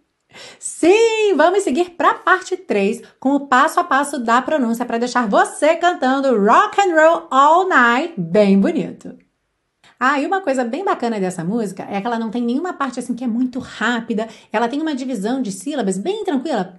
Sim, 0.59 1.35
vamos 1.35 1.63
seguir 1.63 1.91
para 1.91 2.11
a 2.11 2.15
parte 2.15 2.55
3 2.55 3.01
com 3.19 3.35
o 3.35 3.47
passo 3.47 3.79
a 3.79 3.83
passo 3.83 4.19
da 4.19 4.41
pronúncia 4.41 4.85
para 4.85 4.97
deixar 4.97 5.27
você 5.27 5.75
cantando 5.75 6.37
rock 6.37 6.79
and 6.81 6.95
roll 6.95 7.27
all 7.29 7.67
night 7.67 8.13
bem 8.17 8.59
bonito. 8.59 9.17
Ah, 10.01 10.17
e 10.17 10.25
uma 10.25 10.39
coisa 10.39 10.63
bem 10.63 10.85
bacana 10.85 11.19
dessa 11.19 11.43
música 11.43 11.85
é 11.89 11.99
que 11.99 12.07
ela 12.07 12.17
não 12.17 12.29
tem 12.29 12.41
nenhuma 12.41 12.71
parte 12.71 13.01
assim 13.01 13.13
que 13.13 13.23
é 13.25 13.27
muito 13.27 13.59
rápida. 13.59 14.29
Ela 14.49 14.69
tem 14.69 14.81
uma 14.81 14.95
divisão 14.95 15.41
de 15.41 15.51
sílabas 15.51 15.97
bem 15.97 16.23
tranquila. 16.23 16.73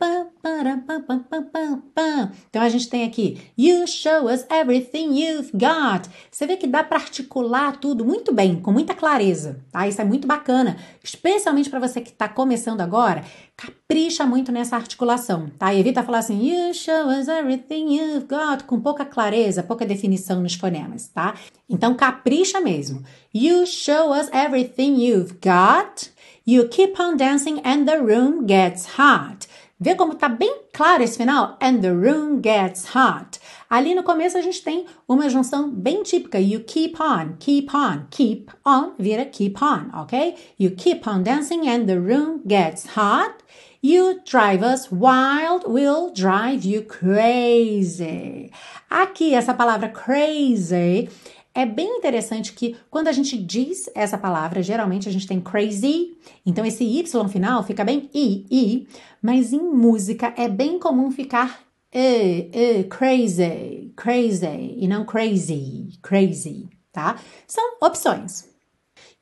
Então 2.49 2.63
a 2.63 2.69
gente 2.71 2.89
tem 2.89 3.05
aqui 3.05 3.39
You 3.59 3.87
show 3.87 4.25
us 4.25 4.47
everything 4.51 5.21
you've 5.21 5.51
got. 5.53 6.09
Você 6.31 6.47
vê 6.47 6.57
que 6.57 6.67
dá 6.67 6.83
para 6.83 6.97
articular 6.97 7.77
tudo 7.77 8.07
muito 8.07 8.33
bem, 8.33 8.59
com 8.59 8.73
muita 8.73 8.95
clareza. 8.95 9.61
Tá? 9.71 9.87
Isso 9.87 10.01
é 10.01 10.05
muito 10.05 10.27
bacana, 10.27 10.79
especialmente 11.05 11.69
para 11.69 11.79
você 11.79 12.01
que 12.01 12.09
está 12.09 12.27
começando 12.27 12.81
agora. 12.81 13.23
Capricha 13.61 14.25
muito 14.25 14.51
nessa 14.51 14.75
articulação, 14.75 15.51
tá? 15.59 15.75
E 15.75 15.81
evita 15.81 16.03
falar 16.03 16.21
assim, 16.21 16.41
you 16.43 16.73
show 16.73 17.09
us 17.09 17.29
everything 17.29 17.95
you've 17.95 18.27
got, 18.27 18.65
com 18.65 18.81
pouca 18.81 19.05
clareza, 19.05 19.63
pouca 19.63 19.85
definição 19.85 20.41
nos 20.41 20.55
fonemas, 20.55 21.09
tá? 21.09 21.35
Então 21.69 21.95
capricha 21.95 22.59
mesmo. 22.59 23.05
You 23.35 23.67
show 23.67 24.13
us 24.19 24.31
everything 24.33 25.05
you've 25.05 25.35
got. 25.43 26.11
You 26.47 26.71
keep 26.71 26.99
on 26.99 27.19
dancing 27.19 27.61
and 27.63 27.85
the 27.85 27.99
room 27.99 28.47
gets 28.47 28.87
hot. 28.99 29.47
Vê 29.83 29.95
como 29.95 30.15
tá 30.15 30.29
bem 30.29 30.65
claro 30.75 31.03
esse 31.03 31.17
final? 31.17 31.57
And 31.59 31.81
the 31.81 31.91
room 31.91 32.43
gets 32.43 32.85
hot. 32.95 33.41
Ali 33.71 33.95
no 33.95 34.03
começo 34.03 34.37
a 34.37 34.43
gente 34.43 34.63
tem 34.63 34.85
uma 35.09 35.31
junção 35.31 35.71
bem 35.71 36.03
típica. 36.03 36.39
You 36.39 36.61
keep 36.65 37.01
on, 37.01 37.37
keep 37.39 37.75
on, 37.75 38.07
keep 38.11 38.53
on, 38.63 38.93
vira 38.99 39.25
keep 39.25 39.57
on, 39.65 39.89
ok? 39.99 40.37
You 40.59 40.73
keep 40.73 41.09
on 41.09 41.23
dancing 41.23 41.67
and 41.67 41.87
the 41.87 41.99
room 41.99 42.43
gets 42.47 42.85
hot. 42.95 43.37
You 43.83 44.21
drive 44.31 44.63
us 44.63 44.91
wild, 44.93 45.65
we'll 45.67 46.13
drive 46.13 46.67
you 46.67 46.83
crazy. 46.83 48.51
Aqui, 48.91 49.33
essa 49.33 49.55
palavra 49.55 49.89
crazy 49.89 51.09
é 51.55 51.67
bem 51.67 51.99
interessante 51.99 52.53
que 52.53 52.77
quando 52.91 53.09
a 53.09 53.13
gente 53.13 53.37
diz 53.37 53.91
essa 53.95 54.17
palavra, 54.17 54.63
geralmente 54.63 55.09
a 55.09 55.13
gente 55.13 55.27
tem 55.27 55.41
crazy, 55.41 56.17
então 56.47 56.65
esse 56.65 56.85
Y 56.85 57.29
final 57.29 57.63
fica 57.65 57.85
bem 57.85 58.09
I, 58.15 58.47
I, 58.51 58.89
mas 59.21 59.53
em 59.53 59.61
música 59.61 60.33
é 60.37 60.49
bem 60.49 60.79
comum 60.79 61.11
ficar 61.11 61.65
e, 61.93 62.51
e, 62.53 62.85
crazy, 62.85 63.93
crazy, 63.97 64.77
e 64.77 64.87
não 64.87 65.05
crazy, 65.05 65.89
crazy, 66.03 66.69
tá? 66.93 67.21
São 67.47 67.79
opções. 67.83 68.49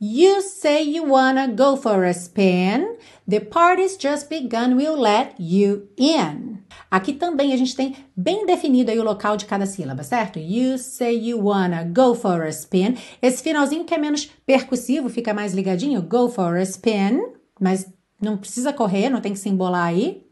You 0.01 0.43
say 0.43 0.83
you 0.83 1.11
wanna 1.11 1.49
go 1.49 1.77
for 1.77 2.05
a 2.05 2.13
spin. 2.13 2.99
The 3.27 3.41
party's 3.41 3.97
just 3.97 4.29
begun, 4.29 4.77
we'll 4.77 5.01
let 5.01 5.35
you 5.41 5.89
in. 5.97 6.58
Aqui 6.91 7.13
também 7.13 7.53
a 7.53 7.57
gente 7.57 7.77
tem 7.77 7.97
bem 8.17 8.47
definido 8.47 8.91
aí 8.91 8.99
o 8.99 9.05
local 9.05 9.37
de 9.37 9.45
cada 9.45 9.67
sílaba, 9.67 10.03
certo? 10.03 10.39
You 10.39 10.79
say 10.79 11.17
you 11.17 11.45
wanna 11.45 11.85
go 11.85 12.15
for 12.15 12.43
a 12.43 12.49
spin. 12.49 12.97
Esse 13.21 13.43
finalzinho 13.43 13.85
que 13.85 13.95
é 13.95 13.99
menos 13.99 14.31
percussivo, 14.47 15.09
fica 15.09 15.35
mais 15.35 15.53
ligadinho. 15.53 16.03
Go 16.03 16.29
for 16.29 16.57
a 16.57 16.63
spin. 16.63 17.21
Mas 17.61 17.87
não 18.21 18.37
precisa 18.37 18.73
correr, 18.73 19.11
não 19.11 19.21
tem 19.21 19.33
que 19.33 19.39
se 19.39 19.49
embolar 19.49 19.87
aí. 19.87 20.27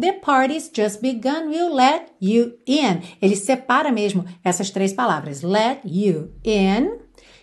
The 0.00 0.12
party's 0.12 0.70
just 0.72 1.00
begun, 1.00 1.48
we'll 1.48 1.74
let 1.74 2.12
you 2.20 2.54
in. 2.66 3.02
Ele 3.20 3.34
separa 3.34 3.90
mesmo 3.90 4.24
essas 4.44 4.70
três 4.70 4.92
palavras. 4.92 5.42
Let 5.42 5.80
you 5.84 6.32
in. 6.44 6.98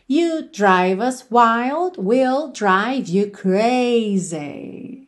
You 0.07 0.49
drive 0.51 1.01
us 1.01 1.25
wild, 1.31 1.97
we'll 1.97 2.51
drive 2.51 3.09
you 3.09 3.31
crazy. 3.31 5.04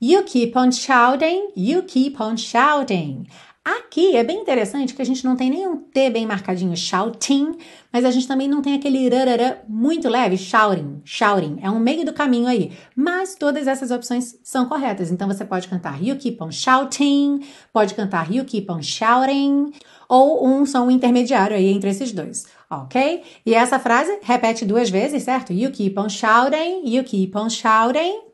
You 0.00 0.22
keep 0.22 0.56
on 0.56 0.70
shouting, 0.70 1.48
you 1.56 1.82
keep 1.82 2.22
on 2.22 2.36
shouting. 2.36 3.26
Aqui 3.64 4.16
é 4.16 4.22
bem 4.22 4.40
interessante 4.40 4.94
que 4.94 5.02
a 5.02 5.04
gente 5.04 5.24
não 5.24 5.34
tem 5.34 5.50
nenhum 5.50 5.76
T 5.76 6.08
bem 6.08 6.24
marcadinho, 6.24 6.76
shouting, 6.76 7.58
mas 7.92 8.04
a 8.04 8.12
gente 8.12 8.28
também 8.28 8.46
não 8.46 8.62
tem 8.62 8.74
aquele 8.74 9.08
rarara 9.08 9.60
muito 9.68 10.08
leve, 10.08 10.38
shouting, 10.38 11.02
shouting. 11.04 11.58
É 11.62 11.68
um 11.68 11.80
meio 11.80 12.06
do 12.06 12.12
caminho 12.12 12.46
aí. 12.46 12.70
Mas 12.94 13.34
todas 13.34 13.66
essas 13.66 13.90
opções 13.90 14.38
são 14.44 14.66
corretas. 14.66 15.10
Então 15.10 15.26
você 15.26 15.44
pode 15.44 15.66
cantar 15.66 16.00
you 16.00 16.14
keep 16.14 16.40
on 16.40 16.52
shouting, 16.52 17.40
pode 17.72 17.94
cantar 17.94 18.32
you 18.32 18.44
keep 18.44 18.70
on 18.70 18.80
shouting, 18.80 19.72
ou 20.08 20.46
um 20.46 20.64
som 20.64 20.88
intermediário 20.88 21.56
aí 21.56 21.66
entre 21.66 21.90
esses 21.90 22.12
dois, 22.12 22.46
ok? 22.70 23.24
E 23.44 23.52
essa 23.52 23.80
frase 23.80 24.16
repete 24.22 24.64
duas 24.64 24.88
vezes, 24.88 25.24
certo? 25.24 25.52
You 25.52 25.72
keep 25.72 25.98
on 25.98 26.08
shouting, 26.08 26.82
you 26.84 27.02
keep 27.02 27.36
on 27.36 27.50
shouting. 27.50 28.27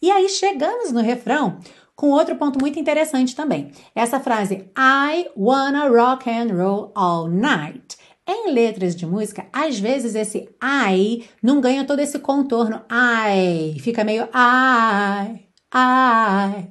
E 0.00 0.10
aí 0.10 0.28
chegamos 0.28 0.92
no 0.92 1.00
refrão 1.00 1.58
com 1.94 2.10
outro 2.10 2.36
ponto 2.36 2.60
muito 2.60 2.78
interessante 2.78 3.34
também. 3.34 3.72
Essa 3.94 4.20
frase 4.20 4.70
I 4.76 5.30
wanna 5.36 5.88
rock 5.88 6.28
and 6.30 6.54
roll 6.54 6.92
all 6.94 7.26
night. 7.26 7.96
Em 8.28 8.50
letras 8.50 8.94
de 8.96 9.06
música, 9.06 9.46
às 9.52 9.78
vezes 9.78 10.14
esse 10.16 10.48
I 10.62 11.24
não 11.40 11.60
ganha 11.60 11.86
todo 11.86 12.00
esse 12.00 12.18
contorno 12.18 12.82
I, 12.90 13.78
fica 13.78 14.02
meio 14.04 14.24
I, 14.24 15.46
I. 15.72 16.68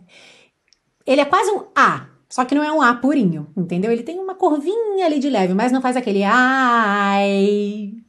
Ele 1.06 1.22
é 1.22 1.26
quase 1.26 1.52
um 1.52 1.64
A, 1.74 2.08
só 2.30 2.44
que 2.44 2.54
não 2.54 2.64
é 2.64 2.72
um 2.72 2.82
A 2.82 2.94
purinho, 2.96 3.48
entendeu? 3.56 3.90
Ele 3.90 4.04
tem 4.04 4.20
uma 4.20 4.36
curvinha 4.36 5.06
ali 5.06 5.18
de 5.18 5.30
leve, 5.30 5.54
mas 5.54 5.72
não 5.72 5.82
faz 5.82 5.96
aquele 5.96 6.24
I. 6.24 8.05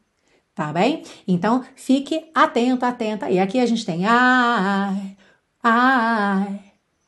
Tá 0.57 0.73
bem? 0.73 1.05
Então, 1.29 1.63
fique 1.75 2.31
atento, 2.35 2.87
atenta. 2.87 3.31
E 3.31 3.39
aqui 3.39 3.61
a 3.61 3.67
gente 3.67 3.85
tem 3.85 4.05
I, 4.05 5.17
I 5.63 6.59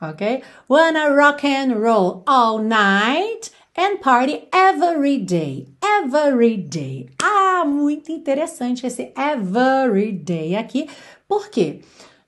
ok? 0.02 0.42
Wanna 0.68 1.08
rock 1.08 1.46
and 1.46 1.72
roll 1.72 2.22
all 2.26 2.58
night 2.58 3.50
and 3.74 3.96
party 4.02 4.46
every 4.52 5.16
day. 5.18 5.66
Every 5.82 6.58
day. 6.58 7.08
Ah, 7.22 7.64
muito 7.64 8.12
interessante 8.12 8.86
esse 8.86 9.14
every 9.16 10.12
day 10.12 10.54
aqui. 10.54 10.86
Por 11.26 11.48
quê? 11.48 11.80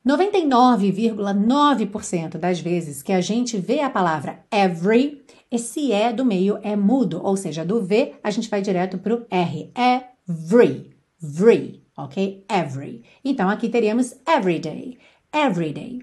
99,9% 0.07 2.39
das 2.39 2.61
vezes 2.61 3.03
que 3.03 3.13
a 3.13 3.21
gente 3.21 3.59
vê 3.59 3.81
a 3.81 3.91
palavra 3.91 4.43
every, 4.51 5.23
esse 5.51 5.93
E 5.93 6.15
do 6.15 6.25
meio 6.25 6.59
é 6.63 6.75
mudo, 6.75 7.21
ou 7.23 7.37
seja, 7.37 7.63
do 7.63 7.83
V 7.83 8.15
a 8.25 8.31
gente 8.31 8.49
vai 8.49 8.63
direto 8.63 8.97
para 8.97 9.15
o 9.15 9.27
R. 9.31 9.71
Every, 10.27 10.99
every, 11.23 11.83
ok? 11.97 12.45
Every. 12.49 13.03
Então 13.25 13.49
aqui 13.49 13.69
teríamos 13.69 14.15
everyday, 14.27 14.99
everyday. 15.33 16.01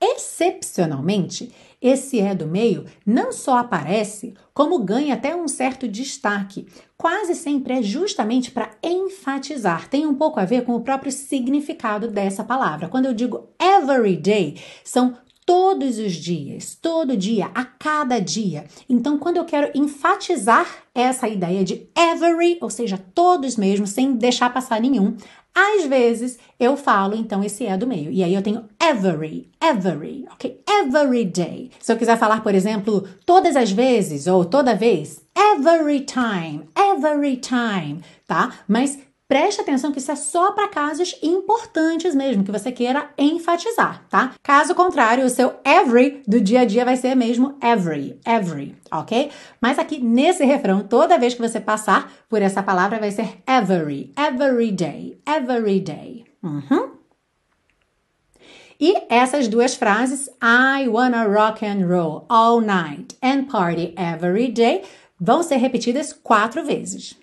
Excepcionalmente, 0.00 1.52
esse 1.82 2.20
é 2.20 2.32
do 2.32 2.46
meio 2.46 2.84
não 3.04 3.32
só 3.32 3.58
aparece, 3.58 4.34
como 4.54 4.78
ganha 4.78 5.14
até 5.14 5.34
um 5.34 5.48
certo 5.48 5.88
destaque. 5.88 6.66
Quase 6.96 7.34
sempre 7.34 7.74
é 7.74 7.82
justamente 7.82 8.52
para 8.52 8.70
enfatizar, 8.82 9.88
tem 9.88 10.06
um 10.06 10.14
pouco 10.14 10.38
a 10.38 10.44
ver 10.44 10.64
com 10.64 10.74
o 10.74 10.82
próprio 10.82 11.10
significado 11.10 12.08
dessa 12.08 12.44
palavra. 12.44 12.88
Quando 12.88 13.06
eu 13.06 13.14
digo 13.14 13.48
every 13.60 14.16
day, 14.16 14.60
são 14.84 15.16
todos 15.48 15.98
os 15.98 16.12
dias, 16.12 16.76
todo 16.78 17.16
dia, 17.16 17.50
a 17.54 17.64
cada 17.64 18.18
dia. 18.18 18.66
Então, 18.86 19.18
quando 19.18 19.38
eu 19.38 19.46
quero 19.46 19.70
enfatizar 19.74 20.66
essa 20.94 21.26
ideia 21.26 21.64
de 21.64 21.88
every, 21.96 22.58
ou 22.60 22.68
seja, 22.68 23.02
todos 23.14 23.56
mesmo, 23.56 23.86
sem 23.86 24.12
deixar 24.12 24.52
passar 24.52 24.78
nenhum, 24.78 25.16
às 25.54 25.86
vezes 25.86 26.38
eu 26.60 26.76
falo 26.76 27.16
então 27.16 27.42
esse 27.42 27.64
é 27.64 27.78
do 27.78 27.86
meio. 27.86 28.12
E 28.12 28.22
aí 28.22 28.34
eu 28.34 28.42
tenho 28.42 28.64
every, 28.78 29.50
every, 29.58 30.26
ok? 30.30 30.60
Every 30.68 31.24
day. 31.24 31.70
Se 31.80 31.90
eu 31.90 31.96
quiser 31.96 32.18
falar, 32.18 32.42
por 32.42 32.54
exemplo, 32.54 33.08
todas 33.24 33.56
as 33.56 33.72
vezes 33.72 34.26
ou 34.26 34.44
toda 34.44 34.74
vez, 34.74 35.24
every 35.34 36.00
time, 36.00 36.68
every 36.76 37.38
time, 37.38 38.02
tá? 38.26 38.52
Mas 38.68 38.98
Preste 39.28 39.60
atenção 39.60 39.92
que 39.92 39.98
isso 39.98 40.10
é 40.10 40.16
só 40.16 40.52
para 40.52 40.68
casos 40.68 41.14
importantes 41.22 42.14
mesmo, 42.14 42.42
que 42.42 42.50
você 42.50 42.72
queira 42.72 43.10
enfatizar, 43.18 44.02
tá? 44.08 44.32
Caso 44.42 44.74
contrário, 44.74 45.26
o 45.26 45.28
seu 45.28 45.54
every 45.62 46.22
do 46.26 46.40
dia 46.40 46.62
a 46.62 46.64
dia 46.64 46.82
vai 46.82 46.96
ser 46.96 47.14
mesmo 47.14 47.58
every, 47.62 48.18
every, 48.26 48.74
ok? 48.90 49.30
Mas 49.60 49.78
aqui 49.78 50.00
nesse 50.00 50.46
refrão, 50.46 50.80
toda 50.80 51.18
vez 51.18 51.34
que 51.34 51.42
você 51.42 51.60
passar 51.60 52.10
por 52.26 52.40
essa 52.40 52.62
palavra, 52.62 52.98
vai 52.98 53.10
ser 53.10 53.36
every, 53.46 54.14
every 54.16 54.72
day, 54.72 55.20
every 55.26 55.80
day. 55.80 56.24
Uhum. 56.42 56.92
E 58.80 58.96
essas 59.10 59.46
duas 59.46 59.74
frases, 59.74 60.30
I 60.42 60.88
wanna 60.88 61.26
rock 61.26 61.66
and 61.66 61.86
roll 61.86 62.24
all 62.30 62.62
night 62.62 63.14
and 63.22 63.44
party 63.44 63.94
every 63.94 64.50
day, 64.50 64.84
vão 65.20 65.42
ser 65.42 65.56
repetidas 65.56 66.14
quatro 66.14 66.64
vezes. 66.64 67.14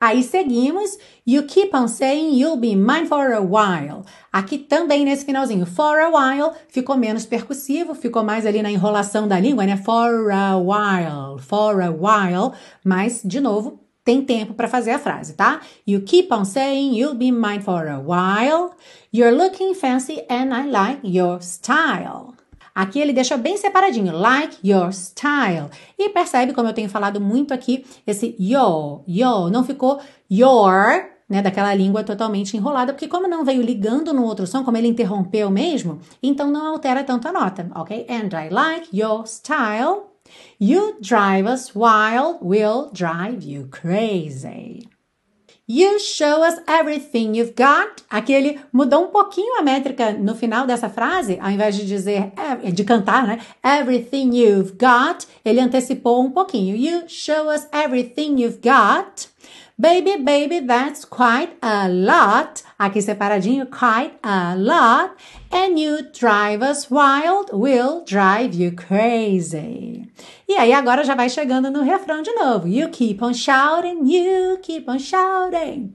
Aí 0.00 0.22
seguimos, 0.22 0.96
you 1.26 1.42
keep 1.42 1.74
on 1.74 1.88
saying 1.88 2.32
you'll 2.38 2.56
be 2.56 2.76
mine 2.76 3.06
for 3.06 3.32
a 3.32 3.40
while. 3.40 4.04
Aqui 4.32 4.56
também 4.56 5.04
nesse 5.04 5.24
finalzinho, 5.24 5.66
for 5.66 5.98
a 5.98 6.08
while, 6.08 6.52
ficou 6.68 6.96
menos 6.96 7.26
percussivo, 7.26 7.96
ficou 7.96 8.22
mais 8.22 8.46
ali 8.46 8.62
na 8.62 8.70
enrolação 8.70 9.26
da 9.26 9.40
língua, 9.40 9.66
né? 9.66 9.76
For 9.76 10.30
a 10.30 10.56
while, 10.56 11.38
for 11.40 11.80
a 11.82 11.90
while. 11.90 12.52
Mas, 12.84 13.22
de 13.24 13.40
novo, 13.40 13.80
tem 14.04 14.22
tempo 14.22 14.54
para 14.54 14.68
fazer 14.68 14.92
a 14.92 14.98
frase, 15.00 15.34
tá? 15.34 15.60
You 15.84 16.02
keep 16.02 16.32
on 16.32 16.44
saying 16.44 16.96
you'll 16.96 17.16
be 17.16 17.32
mine 17.32 17.60
for 17.60 17.88
a 17.88 17.98
while. 17.98 18.70
You're 19.12 19.36
looking 19.36 19.74
fancy 19.74 20.22
and 20.30 20.54
I 20.54 20.64
like 20.66 21.00
your 21.02 21.42
style. 21.42 22.34
Aqui 22.78 23.00
ele 23.00 23.12
deixa 23.12 23.36
bem 23.36 23.56
separadinho, 23.56 24.16
like 24.16 24.56
your 24.62 24.92
style. 24.92 25.68
E 25.98 26.10
percebe, 26.10 26.52
como 26.52 26.68
eu 26.68 26.72
tenho 26.72 26.88
falado 26.88 27.20
muito 27.20 27.52
aqui, 27.52 27.84
esse 28.06 28.36
yo, 28.38 29.02
yo, 29.04 29.50
não 29.50 29.64
ficou 29.64 29.98
your, 30.30 31.08
né, 31.28 31.42
daquela 31.42 31.74
língua 31.74 32.04
totalmente 32.04 32.56
enrolada, 32.56 32.92
porque 32.92 33.08
como 33.08 33.26
não 33.26 33.44
veio 33.44 33.62
ligando 33.62 34.14
no 34.14 34.22
outro 34.22 34.46
som, 34.46 34.62
como 34.62 34.76
ele 34.76 34.86
interrompeu 34.86 35.50
mesmo, 35.50 35.98
então 36.22 36.52
não 36.52 36.68
altera 36.68 37.02
tanto 37.02 37.26
a 37.26 37.32
nota, 37.32 37.68
ok? 37.74 38.06
And 38.08 38.28
I 38.32 38.48
like 38.48 38.96
your 38.96 39.26
style. 39.26 40.12
You 40.60 40.98
drive 41.00 41.48
us 41.52 41.74
wild, 41.74 42.38
we'll 42.40 42.92
drive 42.92 43.44
you 43.44 43.66
crazy. 43.72 44.88
You 45.70 45.98
show 45.98 46.42
us 46.42 46.58
everything 46.66 47.36
you've 47.36 47.52
got. 47.54 48.02
Aqui 48.08 48.32
ele 48.32 48.58
mudou 48.72 49.04
um 49.04 49.08
pouquinho 49.08 49.58
a 49.58 49.62
métrica 49.62 50.12
no 50.12 50.34
final 50.34 50.66
dessa 50.66 50.88
frase, 50.88 51.38
ao 51.42 51.50
invés 51.50 51.76
de 51.76 51.84
dizer, 51.86 52.32
de 52.72 52.84
cantar, 52.84 53.26
né? 53.26 53.38
Everything 53.62 54.34
you've 54.34 54.72
got, 54.78 55.26
ele 55.44 55.60
antecipou 55.60 56.24
um 56.24 56.30
pouquinho. 56.30 56.74
You 56.74 57.02
show 57.06 57.50
us 57.50 57.68
everything 57.70 58.40
you've 58.40 58.60
got. 58.62 59.28
Baby, 59.80 60.16
baby, 60.24 60.58
that's 60.58 61.04
quite 61.04 61.56
a 61.62 61.88
lot. 61.88 62.64
Aqui 62.80 63.00
separadinho, 63.00 63.70
quite 63.70 64.18
a 64.24 64.56
lot. 64.56 65.16
And 65.52 65.78
you 65.78 66.02
drive 66.12 66.62
us 66.62 66.90
wild, 66.90 67.50
we'll 67.52 68.04
drive 68.04 68.54
you 68.54 68.72
crazy. 68.72 70.10
E 70.48 70.56
aí 70.56 70.72
agora 70.72 71.04
já 71.04 71.14
vai 71.14 71.28
chegando 71.28 71.70
no 71.70 71.82
refrão 71.82 72.22
de 72.22 72.32
novo. 72.32 72.66
You 72.66 72.88
keep 72.88 73.22
on 73.22 73.32
shouting, 73.32 74.04
you 74.04 74.58
keep 74.62 74.88
on 74.88 74.98
shouting. 74.98 75.92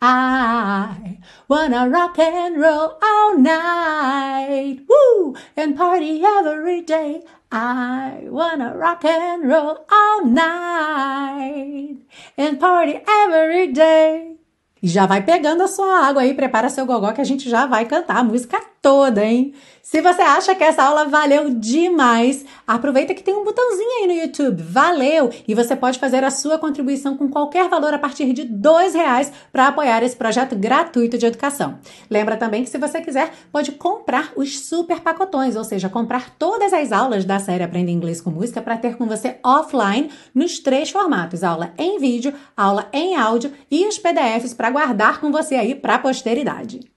I 0.00 1.18
wanna 1.48 1.88
rock 1.88 2.20
and 2.20 2.60
roll 2.60 2.98
all 3.02 3.36
night. 3.36 4.86
Woo! 4.88 5.34
And 5.56 5.76
party 5.76 6.22
every 6.24 6.82
day. 6.82 7.24
I 7.54 8.28
wanna 8.30 8.74
rock 8.74 9.04
and 9.04 9.46
roll 9.46 9.84
all 9.90 10.24
night 10.24 11.98
and 12.38 12.56
party 12.58 13.02
every 13.06 13.72
day. 13.72 14.38
E 14.82 14.88
já 14.88 15.04
vai 15.04 15.22
pegando 15.22 15.62
a 15.62 15.68
sua 15.68 16.06
água 16.06 16.22
aí, 16.22 16.32
prepara 16.32 16.70
seu 16.70 16.86
gogó 16.86 17.12
que 17.12 17.20
a 17.20 17.24
gente 17.24 17.50
já 17.50 17.66
vai 17.66 17.84
cantar 17.84 18.16
a 18.16 18.24
música 18.24 18.58
toda, 18.82 19.24
hein? 19.24 19.54
Se 19.80 20.00
você 20.00 20.22
acha 20.22 20.54
que 20.54 20.64
essa 20.64 20.82
aula 20.82 21.06
valeu 21.06 21.50
demais, 21.50 22.44
aproveita 22.66 23.14
que 23.14 23.22
tem 23.22 23.34
um 23.34 23.44
botãozinho 23.44 24.00
aí 24.00 24.06
no 24.06 24.12
YouTube, 24.12 24.62
valeu! 24.62 25.30
E 25.46 25.54
você 25.54 25.76
pode 25.76 25.98
fazer 25.98 26.24
a 26.24 26.30
sua 26.30 26.58
contribuição 26.58 27.16
com 27.16 27.28
qualquer 27.28 27.68
valor 27.68 27.92
a 27.94 27.98
partir 27.98 28.32
de 28.32 28.44
dois 28.44 28.94
reais 28.94 29.32
para 29.52 29.68
apoiar 29.68 30.02
esse 30.02 30.16
projeto 30.16 30.56
gratuito 30.56 31.18
de 31.18 31.26
educação. 31.26 31.78
Lembra 32.10 32.36
também 32.36 32.64
que 32.64 32.70
se 32.70 32.78
você 32.78 33.00
quiser, 33.00 33.32
pode 33.52 33.72
comprar 33.72 34.32
os 34.36 34.60
super 34.66 35.00
pacotões, 35.00 35.56
ou 35.56 35.64
seja, 35.64 35.88
comprar 35.88 36.30
todas 36.38 36.72
as 36.72 36.90
aulas 36.90 37.24
da 37.24 37.38
série 37.38 37.62
Aprenda 37.62 37.90
Inglês 37.90 38.20
com 38.20 38.30
Música 38.30 38.62
para 38.62 38.78
ter 38.78 38.96
com 38.96 39.06
você 39.06 39.38
offline 39.44 40.10
nos 40.34 40.58
três 40.58 40.90
formatos: 40.90 41.44
aula 41.44 41.72
em 41.78 41.98
vídeo, 41.98 42.32
aula 42.56 42.88
em 42.92 43.14
áudio 43.14 43.52
e 43.70 43.86
os 43.86 43.98
PDFs 43.98 44.54
para 44.54 44.70
guardar 44.70 45.20
com 45.20 45.30
você 45.30 45.54
aí 45.54 45.74
para 45.74 45.96
a 45.96 45.98
posteridade. 45.98 46.91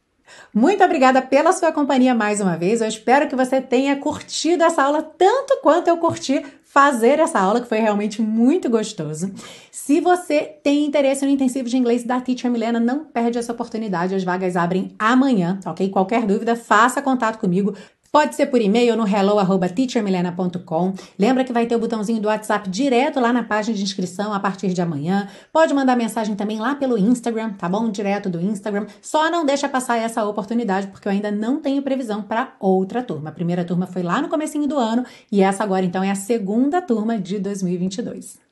Muito 0.53 0.83
obrigada 0.83 1.21
pela 1.21 1.51
sua 1.51 1.71
companhia 1.71 2.15
mais 2.15 2.39
uma 2.39 2.55
vez. 2.55 2.81
Eu 2.81 2.87
espero 2.87 3.27
que 3.27 3.35
você 3.35 3.59
tenha 3.59 3.95
curtido 3.97 4.63
essa 4.63 4.83
aula 4.83 5.03
tanto 5.03 5.59
quanto 5.61 5.87
eu 5.87 5.97
curti 5.97 6.43
fazer 6.63 7.19
essa 7.19 7.39
aula, 7.39 7.61
que 7.61 7.69
foi 7.69 7.79
realmente 7.79 8.21
muito 8.21 8.69
gostoso. 8.69 9.31
Se 9.71 10.01
você 10.01 10.41
tem 10.61 10.85
interesse 10.85 11.25
no 11.25 11.31
intensivo 11.31 11.69
de 11.69 11.77
inglês 11.77 12.03
da 12.03 12.19
Teacher 12.19 12.51
Milena, 12.51 12.81
não 12.81 13.05
perde 13.05 13.37
essa 13.37 13.53
oportunidade. 13.53 14.13
As 14.13 14.25
vagas 14.25 14.57
abrem 14.57 14.93
amanhã, 14.99 15.57
ok? 15.65 15.87
Qualquer 15.89 16.25
dúvida, 16.25 16.53
faça 16.53 17.01
contato 17.01 17.39
comigo. 17.39 17.73
Pode 18.15 18.33
ser 18.33 18.45
por 18.45 18.61
e-mail 18.61 18.95
no 18.95 19.05
hello@teachermilena.com. 19.05 20.93
Lembra 21.19 21.43
que 21.43 21.51
vai 21.51 21.65
ter 21.65 21.75
o 21.75 21.79
botãozinho 21.79 22.21
do 22.21 22.29
WhatsApp 22.29 22.69
direto 22.69 23.19
lá 23.19 23.33
na 23.33 23.43
página 23.43 23.75
de 23.75 23.83
inscrição 23.83 24.31
a 24.31 24.39
partir 24.39 24.69
de 24.69 24.81
amanhã. 24.81 25.27
Pode 25.51 25.73
mandar 25.73 25.97
mensagem 25.97 26.33
também 26.33 26.57
lá 26.57 26.75
pelo 26.75 26.97
Instagram, 26.97 27.51
tá 27.57 27.67
bom? 27.67 27.91
Direto 27.91 28.29
do 28.29 28.39
Instagram. 28.39 28.87
Só 29.01 29.29
não 29.29 29.45
deixa 29.45 29.67
passar 29.67 29.97
essa 29.97 30.23
oportunidade 30.23 30.87
porque 30.87 31.09
eu 31.09 31.11
ainda 31.11 31.29
não 31.29 31.59
tenho 31.59 31.81
previsão 31.81 32.21
para 32.21 32.53
outra 32.57 33.03
turma. 33.03 33.31
A 33.31 33.33
primeira 33.33 33.65
turma 33.65 33.85
foi 33.85 34.01
lá 34.01 34.21
no 34.21 34.29
comecinho 34.29 34.65
do 34.65 34.77
ano 34.77 35.03
e 35.29 35.41
essa 35.41 35.65
agora 35.65 35.83
então 35.83 36.01
é 36.01 36.09
a 36.09 36.15
segunda 36.15 36.81
turma 36.81 37.19
de 37.19 37.37
2022. 37.37 38.44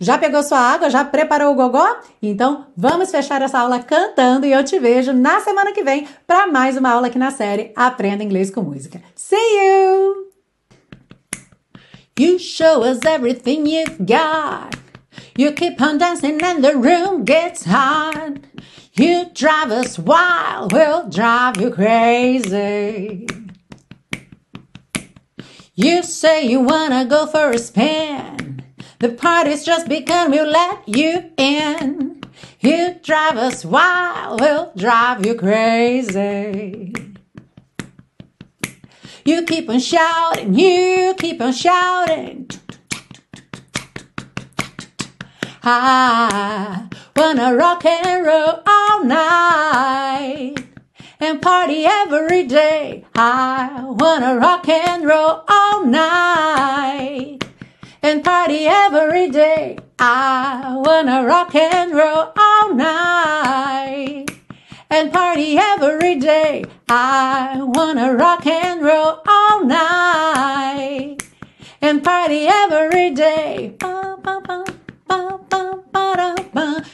Já 0.00 0.18
pegou 0.18 0.42
sua 0.42 0.58
água? 0.58 0.90
Já 0.90 1.04
preparou 1.04 1.52
o 1.52 1.54
gogó? 1.54 1.86
Então 2.20 2.66
vamos 2.76 3.10
fechar 3.10 3.40
essa 3.42 3.60
aula 3.60 3.78
cantando 3.78 4.44
e 4.44 4.52
eu 4.52 4.64
te 4.64 4.78
vejo 4.78 5.12
na 5.12 5.40
semana 5.40 5.72
que 5.72 5.84
vem 5.84 6.08
para 6.26 6.46
mais 6.46 6.76
uma 6.76 6.90
aula 6.90 7.06
aqui 7.06 7.18
na 7.18 7.30
série 7.30 7.72
Aprenda 7.76 8.24
Inglês 8.24 8.50
com 8.50 8.62
Música. 8.62 9.00
See 9.14 9.36
you! 9.36 10.30
You 12.18 12.38
show 12.38 12.82
us 12.82 13.00
everything 13.04 13.68
you've 13.68 13.98
got. 14.04 14.76
You 15.36 15.52
keep 15.52 15.80
on 15.80 15.98
dancing 15.98 16.38
and 16.42 16.62
the 16.62 16.74
room 16.76 17.24
gets 17.24 17.64
hot. 17.64 18.40
You 18.96 19.30
drive 19.34 19.72
us 19.72 19.98
wild, 19.98 20.72
we'll 20.72 21.08
drive 21.08 21.60
you 21.60 21.70
crazy. 21.72 23.26
You 25.74 26.04
say 26.04 26.46
you 26.46 26.60
wanna 26.60 27.04
go 27.04 27.26
for 27.26 27.50
a 27.50 27.58
spin. 27.58 28.43
The 29.04 29.10
party's 29.10 29.66
just 29.66 29.86
begun, 29.86 30.30
we'll 30.30 30.48
let 30.48 30.88
you 30.88 31.30
in. 31.36 32.22
You 32.60 32.96
drive 33.02 33.36
us 33.36 33.62
wild, 33.62 34.40
we'll 34.40 34.72
drive 34.74 35.26
you 35.26 35.34
crazy. 35.34 36.94
You 39.26 39.42
keep 39.42 39.68
on 39.68 39.80
shouting, 39.80 40.54
you 40.54 41.14
keep 41.18 41.42
on 41.42 41.52
shouting. 41.52 42.48
I 45.62 46.88
wanna 47.14 47.54
rock 47.56 47.84
and 47.84 48.24
roll 48.24 48.62
all 48.66 49.04
night 49.04 50.54
and 51.20 51.42
party 51.42 51.84
every 51.84 52.44
day. 52.44 53.04
I 53.14 53.84
wanna 53.84 54.38
rock 54.38 54.66
and 54.66 55.04
roll 55.04 55.44
all 55.46 55.84
night 55.84 57.43
and 58.04 58.22
party 58.22 58.66
every 58.66 59.30
day. 59.30 59.78
I 59.98 60.74
wanna 60.76 61.24
rock 61.24 61.54
and 61.54 61.94
roll 61.94 62.32
all 62.36 62.74
night 62.74 64.26
and 64.90 65.10
party 65.10 65.56
every 65.56 66.16
day. 66.16 66.66
I 66.86 67.56
wanna 67.62 68.14
rock 68.14 68.46
and 68.46 68.82
roll 68.82 69.22
all 69.26 69.64
night 69.64 71.16
and 71.80 72.04
party 72.04 72.46
every 72.46 73.10
day. 73.12 73.74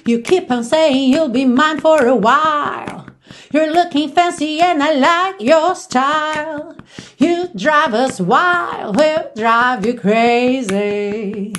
You 0.07 0.20
keep 0.20 0.49
on 0.51 0.62
saying 0.62 1.12
you'll 1.12 1.29
be 1.29 1.44
mine 1.44 1.81
for 1.81 2.07
a 2.07 2.14
while. 2.14 3.10
You're 3.52 3.72
looking 3.72 4.10
fancy 4.10 4.60
and 4.60 4.82
I 4.82 4.92
like 4.94 5.40
your 5.40 5.74
style. 5.74 6.76
You 7.18 7.48
drive 7.54 7.94
us 7.94 8.20
wild, 8.20 8.96
we'll 8.96 9.30
drive 9.36 9.84
you 9.84 9.94
crazy. 9.94 11.52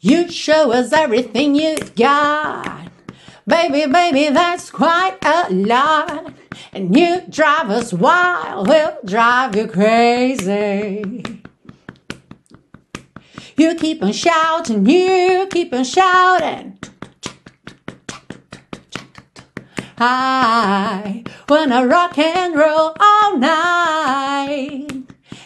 You 0.00 0.30
show 0.30 0.72
us 0.72 0.92
everything 0.92 1.54
you've 1.54 1.94
got. 1.94 2.88
Baby, 3.46 3.90
baby, 3.90 4.30
that's 4.30 4.70
quite 4.70 5.18
a 5.22 5.52
lot. 5.52 6.32
And 6.72 6.96
you 6.96 7.22
drive 7.28 7.70
us 7.70 7.92
wild, 7.92 8.68
we'll 8.68 8.96
drive 9.04 9.56
you 9.56 9.66
crazy. 9.66 11.22
You 13.56 13.74
keep 13.74 14.02
on 14.02 14.12
shouting, 14.12 14.86
you 14.86 15.46
keep 15.50 15.74
on 15.74 15.84
shouting. 15.84 16.79
I 20.02 21.24
wanna 21.46 21.86
rock 21.86 22.16
and 22.16 22.56
roll 22.56 22.96
all 22.98 23.36
night 23.36 24.88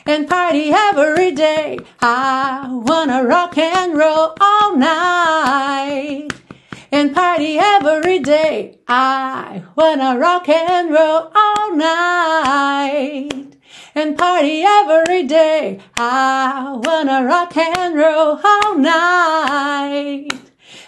and 0.06 0.28
party 0.28 0.70
every 0.70 1.32
day. 1.32 1.80
I 2.00 2.68
wanna 2.70 3.24
rock 3.24 3.58
and 3.58 3.98
roll 3.98 4.36
all 4.40 4.76
night 4.76 6.28
and 6.92 7.12
party 7.12 7.58
every 7.58 8.20
day. 8.20 8.78
I 8.86 9.64
wanna 9.74 10.16
rock 10.20 10.48
and 10.48 10.92
roll 10.92 11.32
all 11.34 11.74
night 11.74 13.56
and 13.96 14.16
party 14.16 14.62
every 14.62 15.24
day. 15.24 15.80
I 15.96 16.78
wanna 16.80 17.24
rock 17.24 17.56
and 17.56 17.96
roll 17.96 18.38
all 18.44 18.78
night 18.78 20.43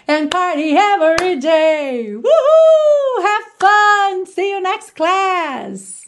and 0.07 0.31
party 0.31 0.73
every 0.75 1.35
day. 1.35 2.13
Woohoo! 2.15 3.21
Have 3.21 3.43
fun! 3.59 4.25
See 4.25 4.49
you 4.51 4.61
next 4.61 4.95
class! 4.95 6.06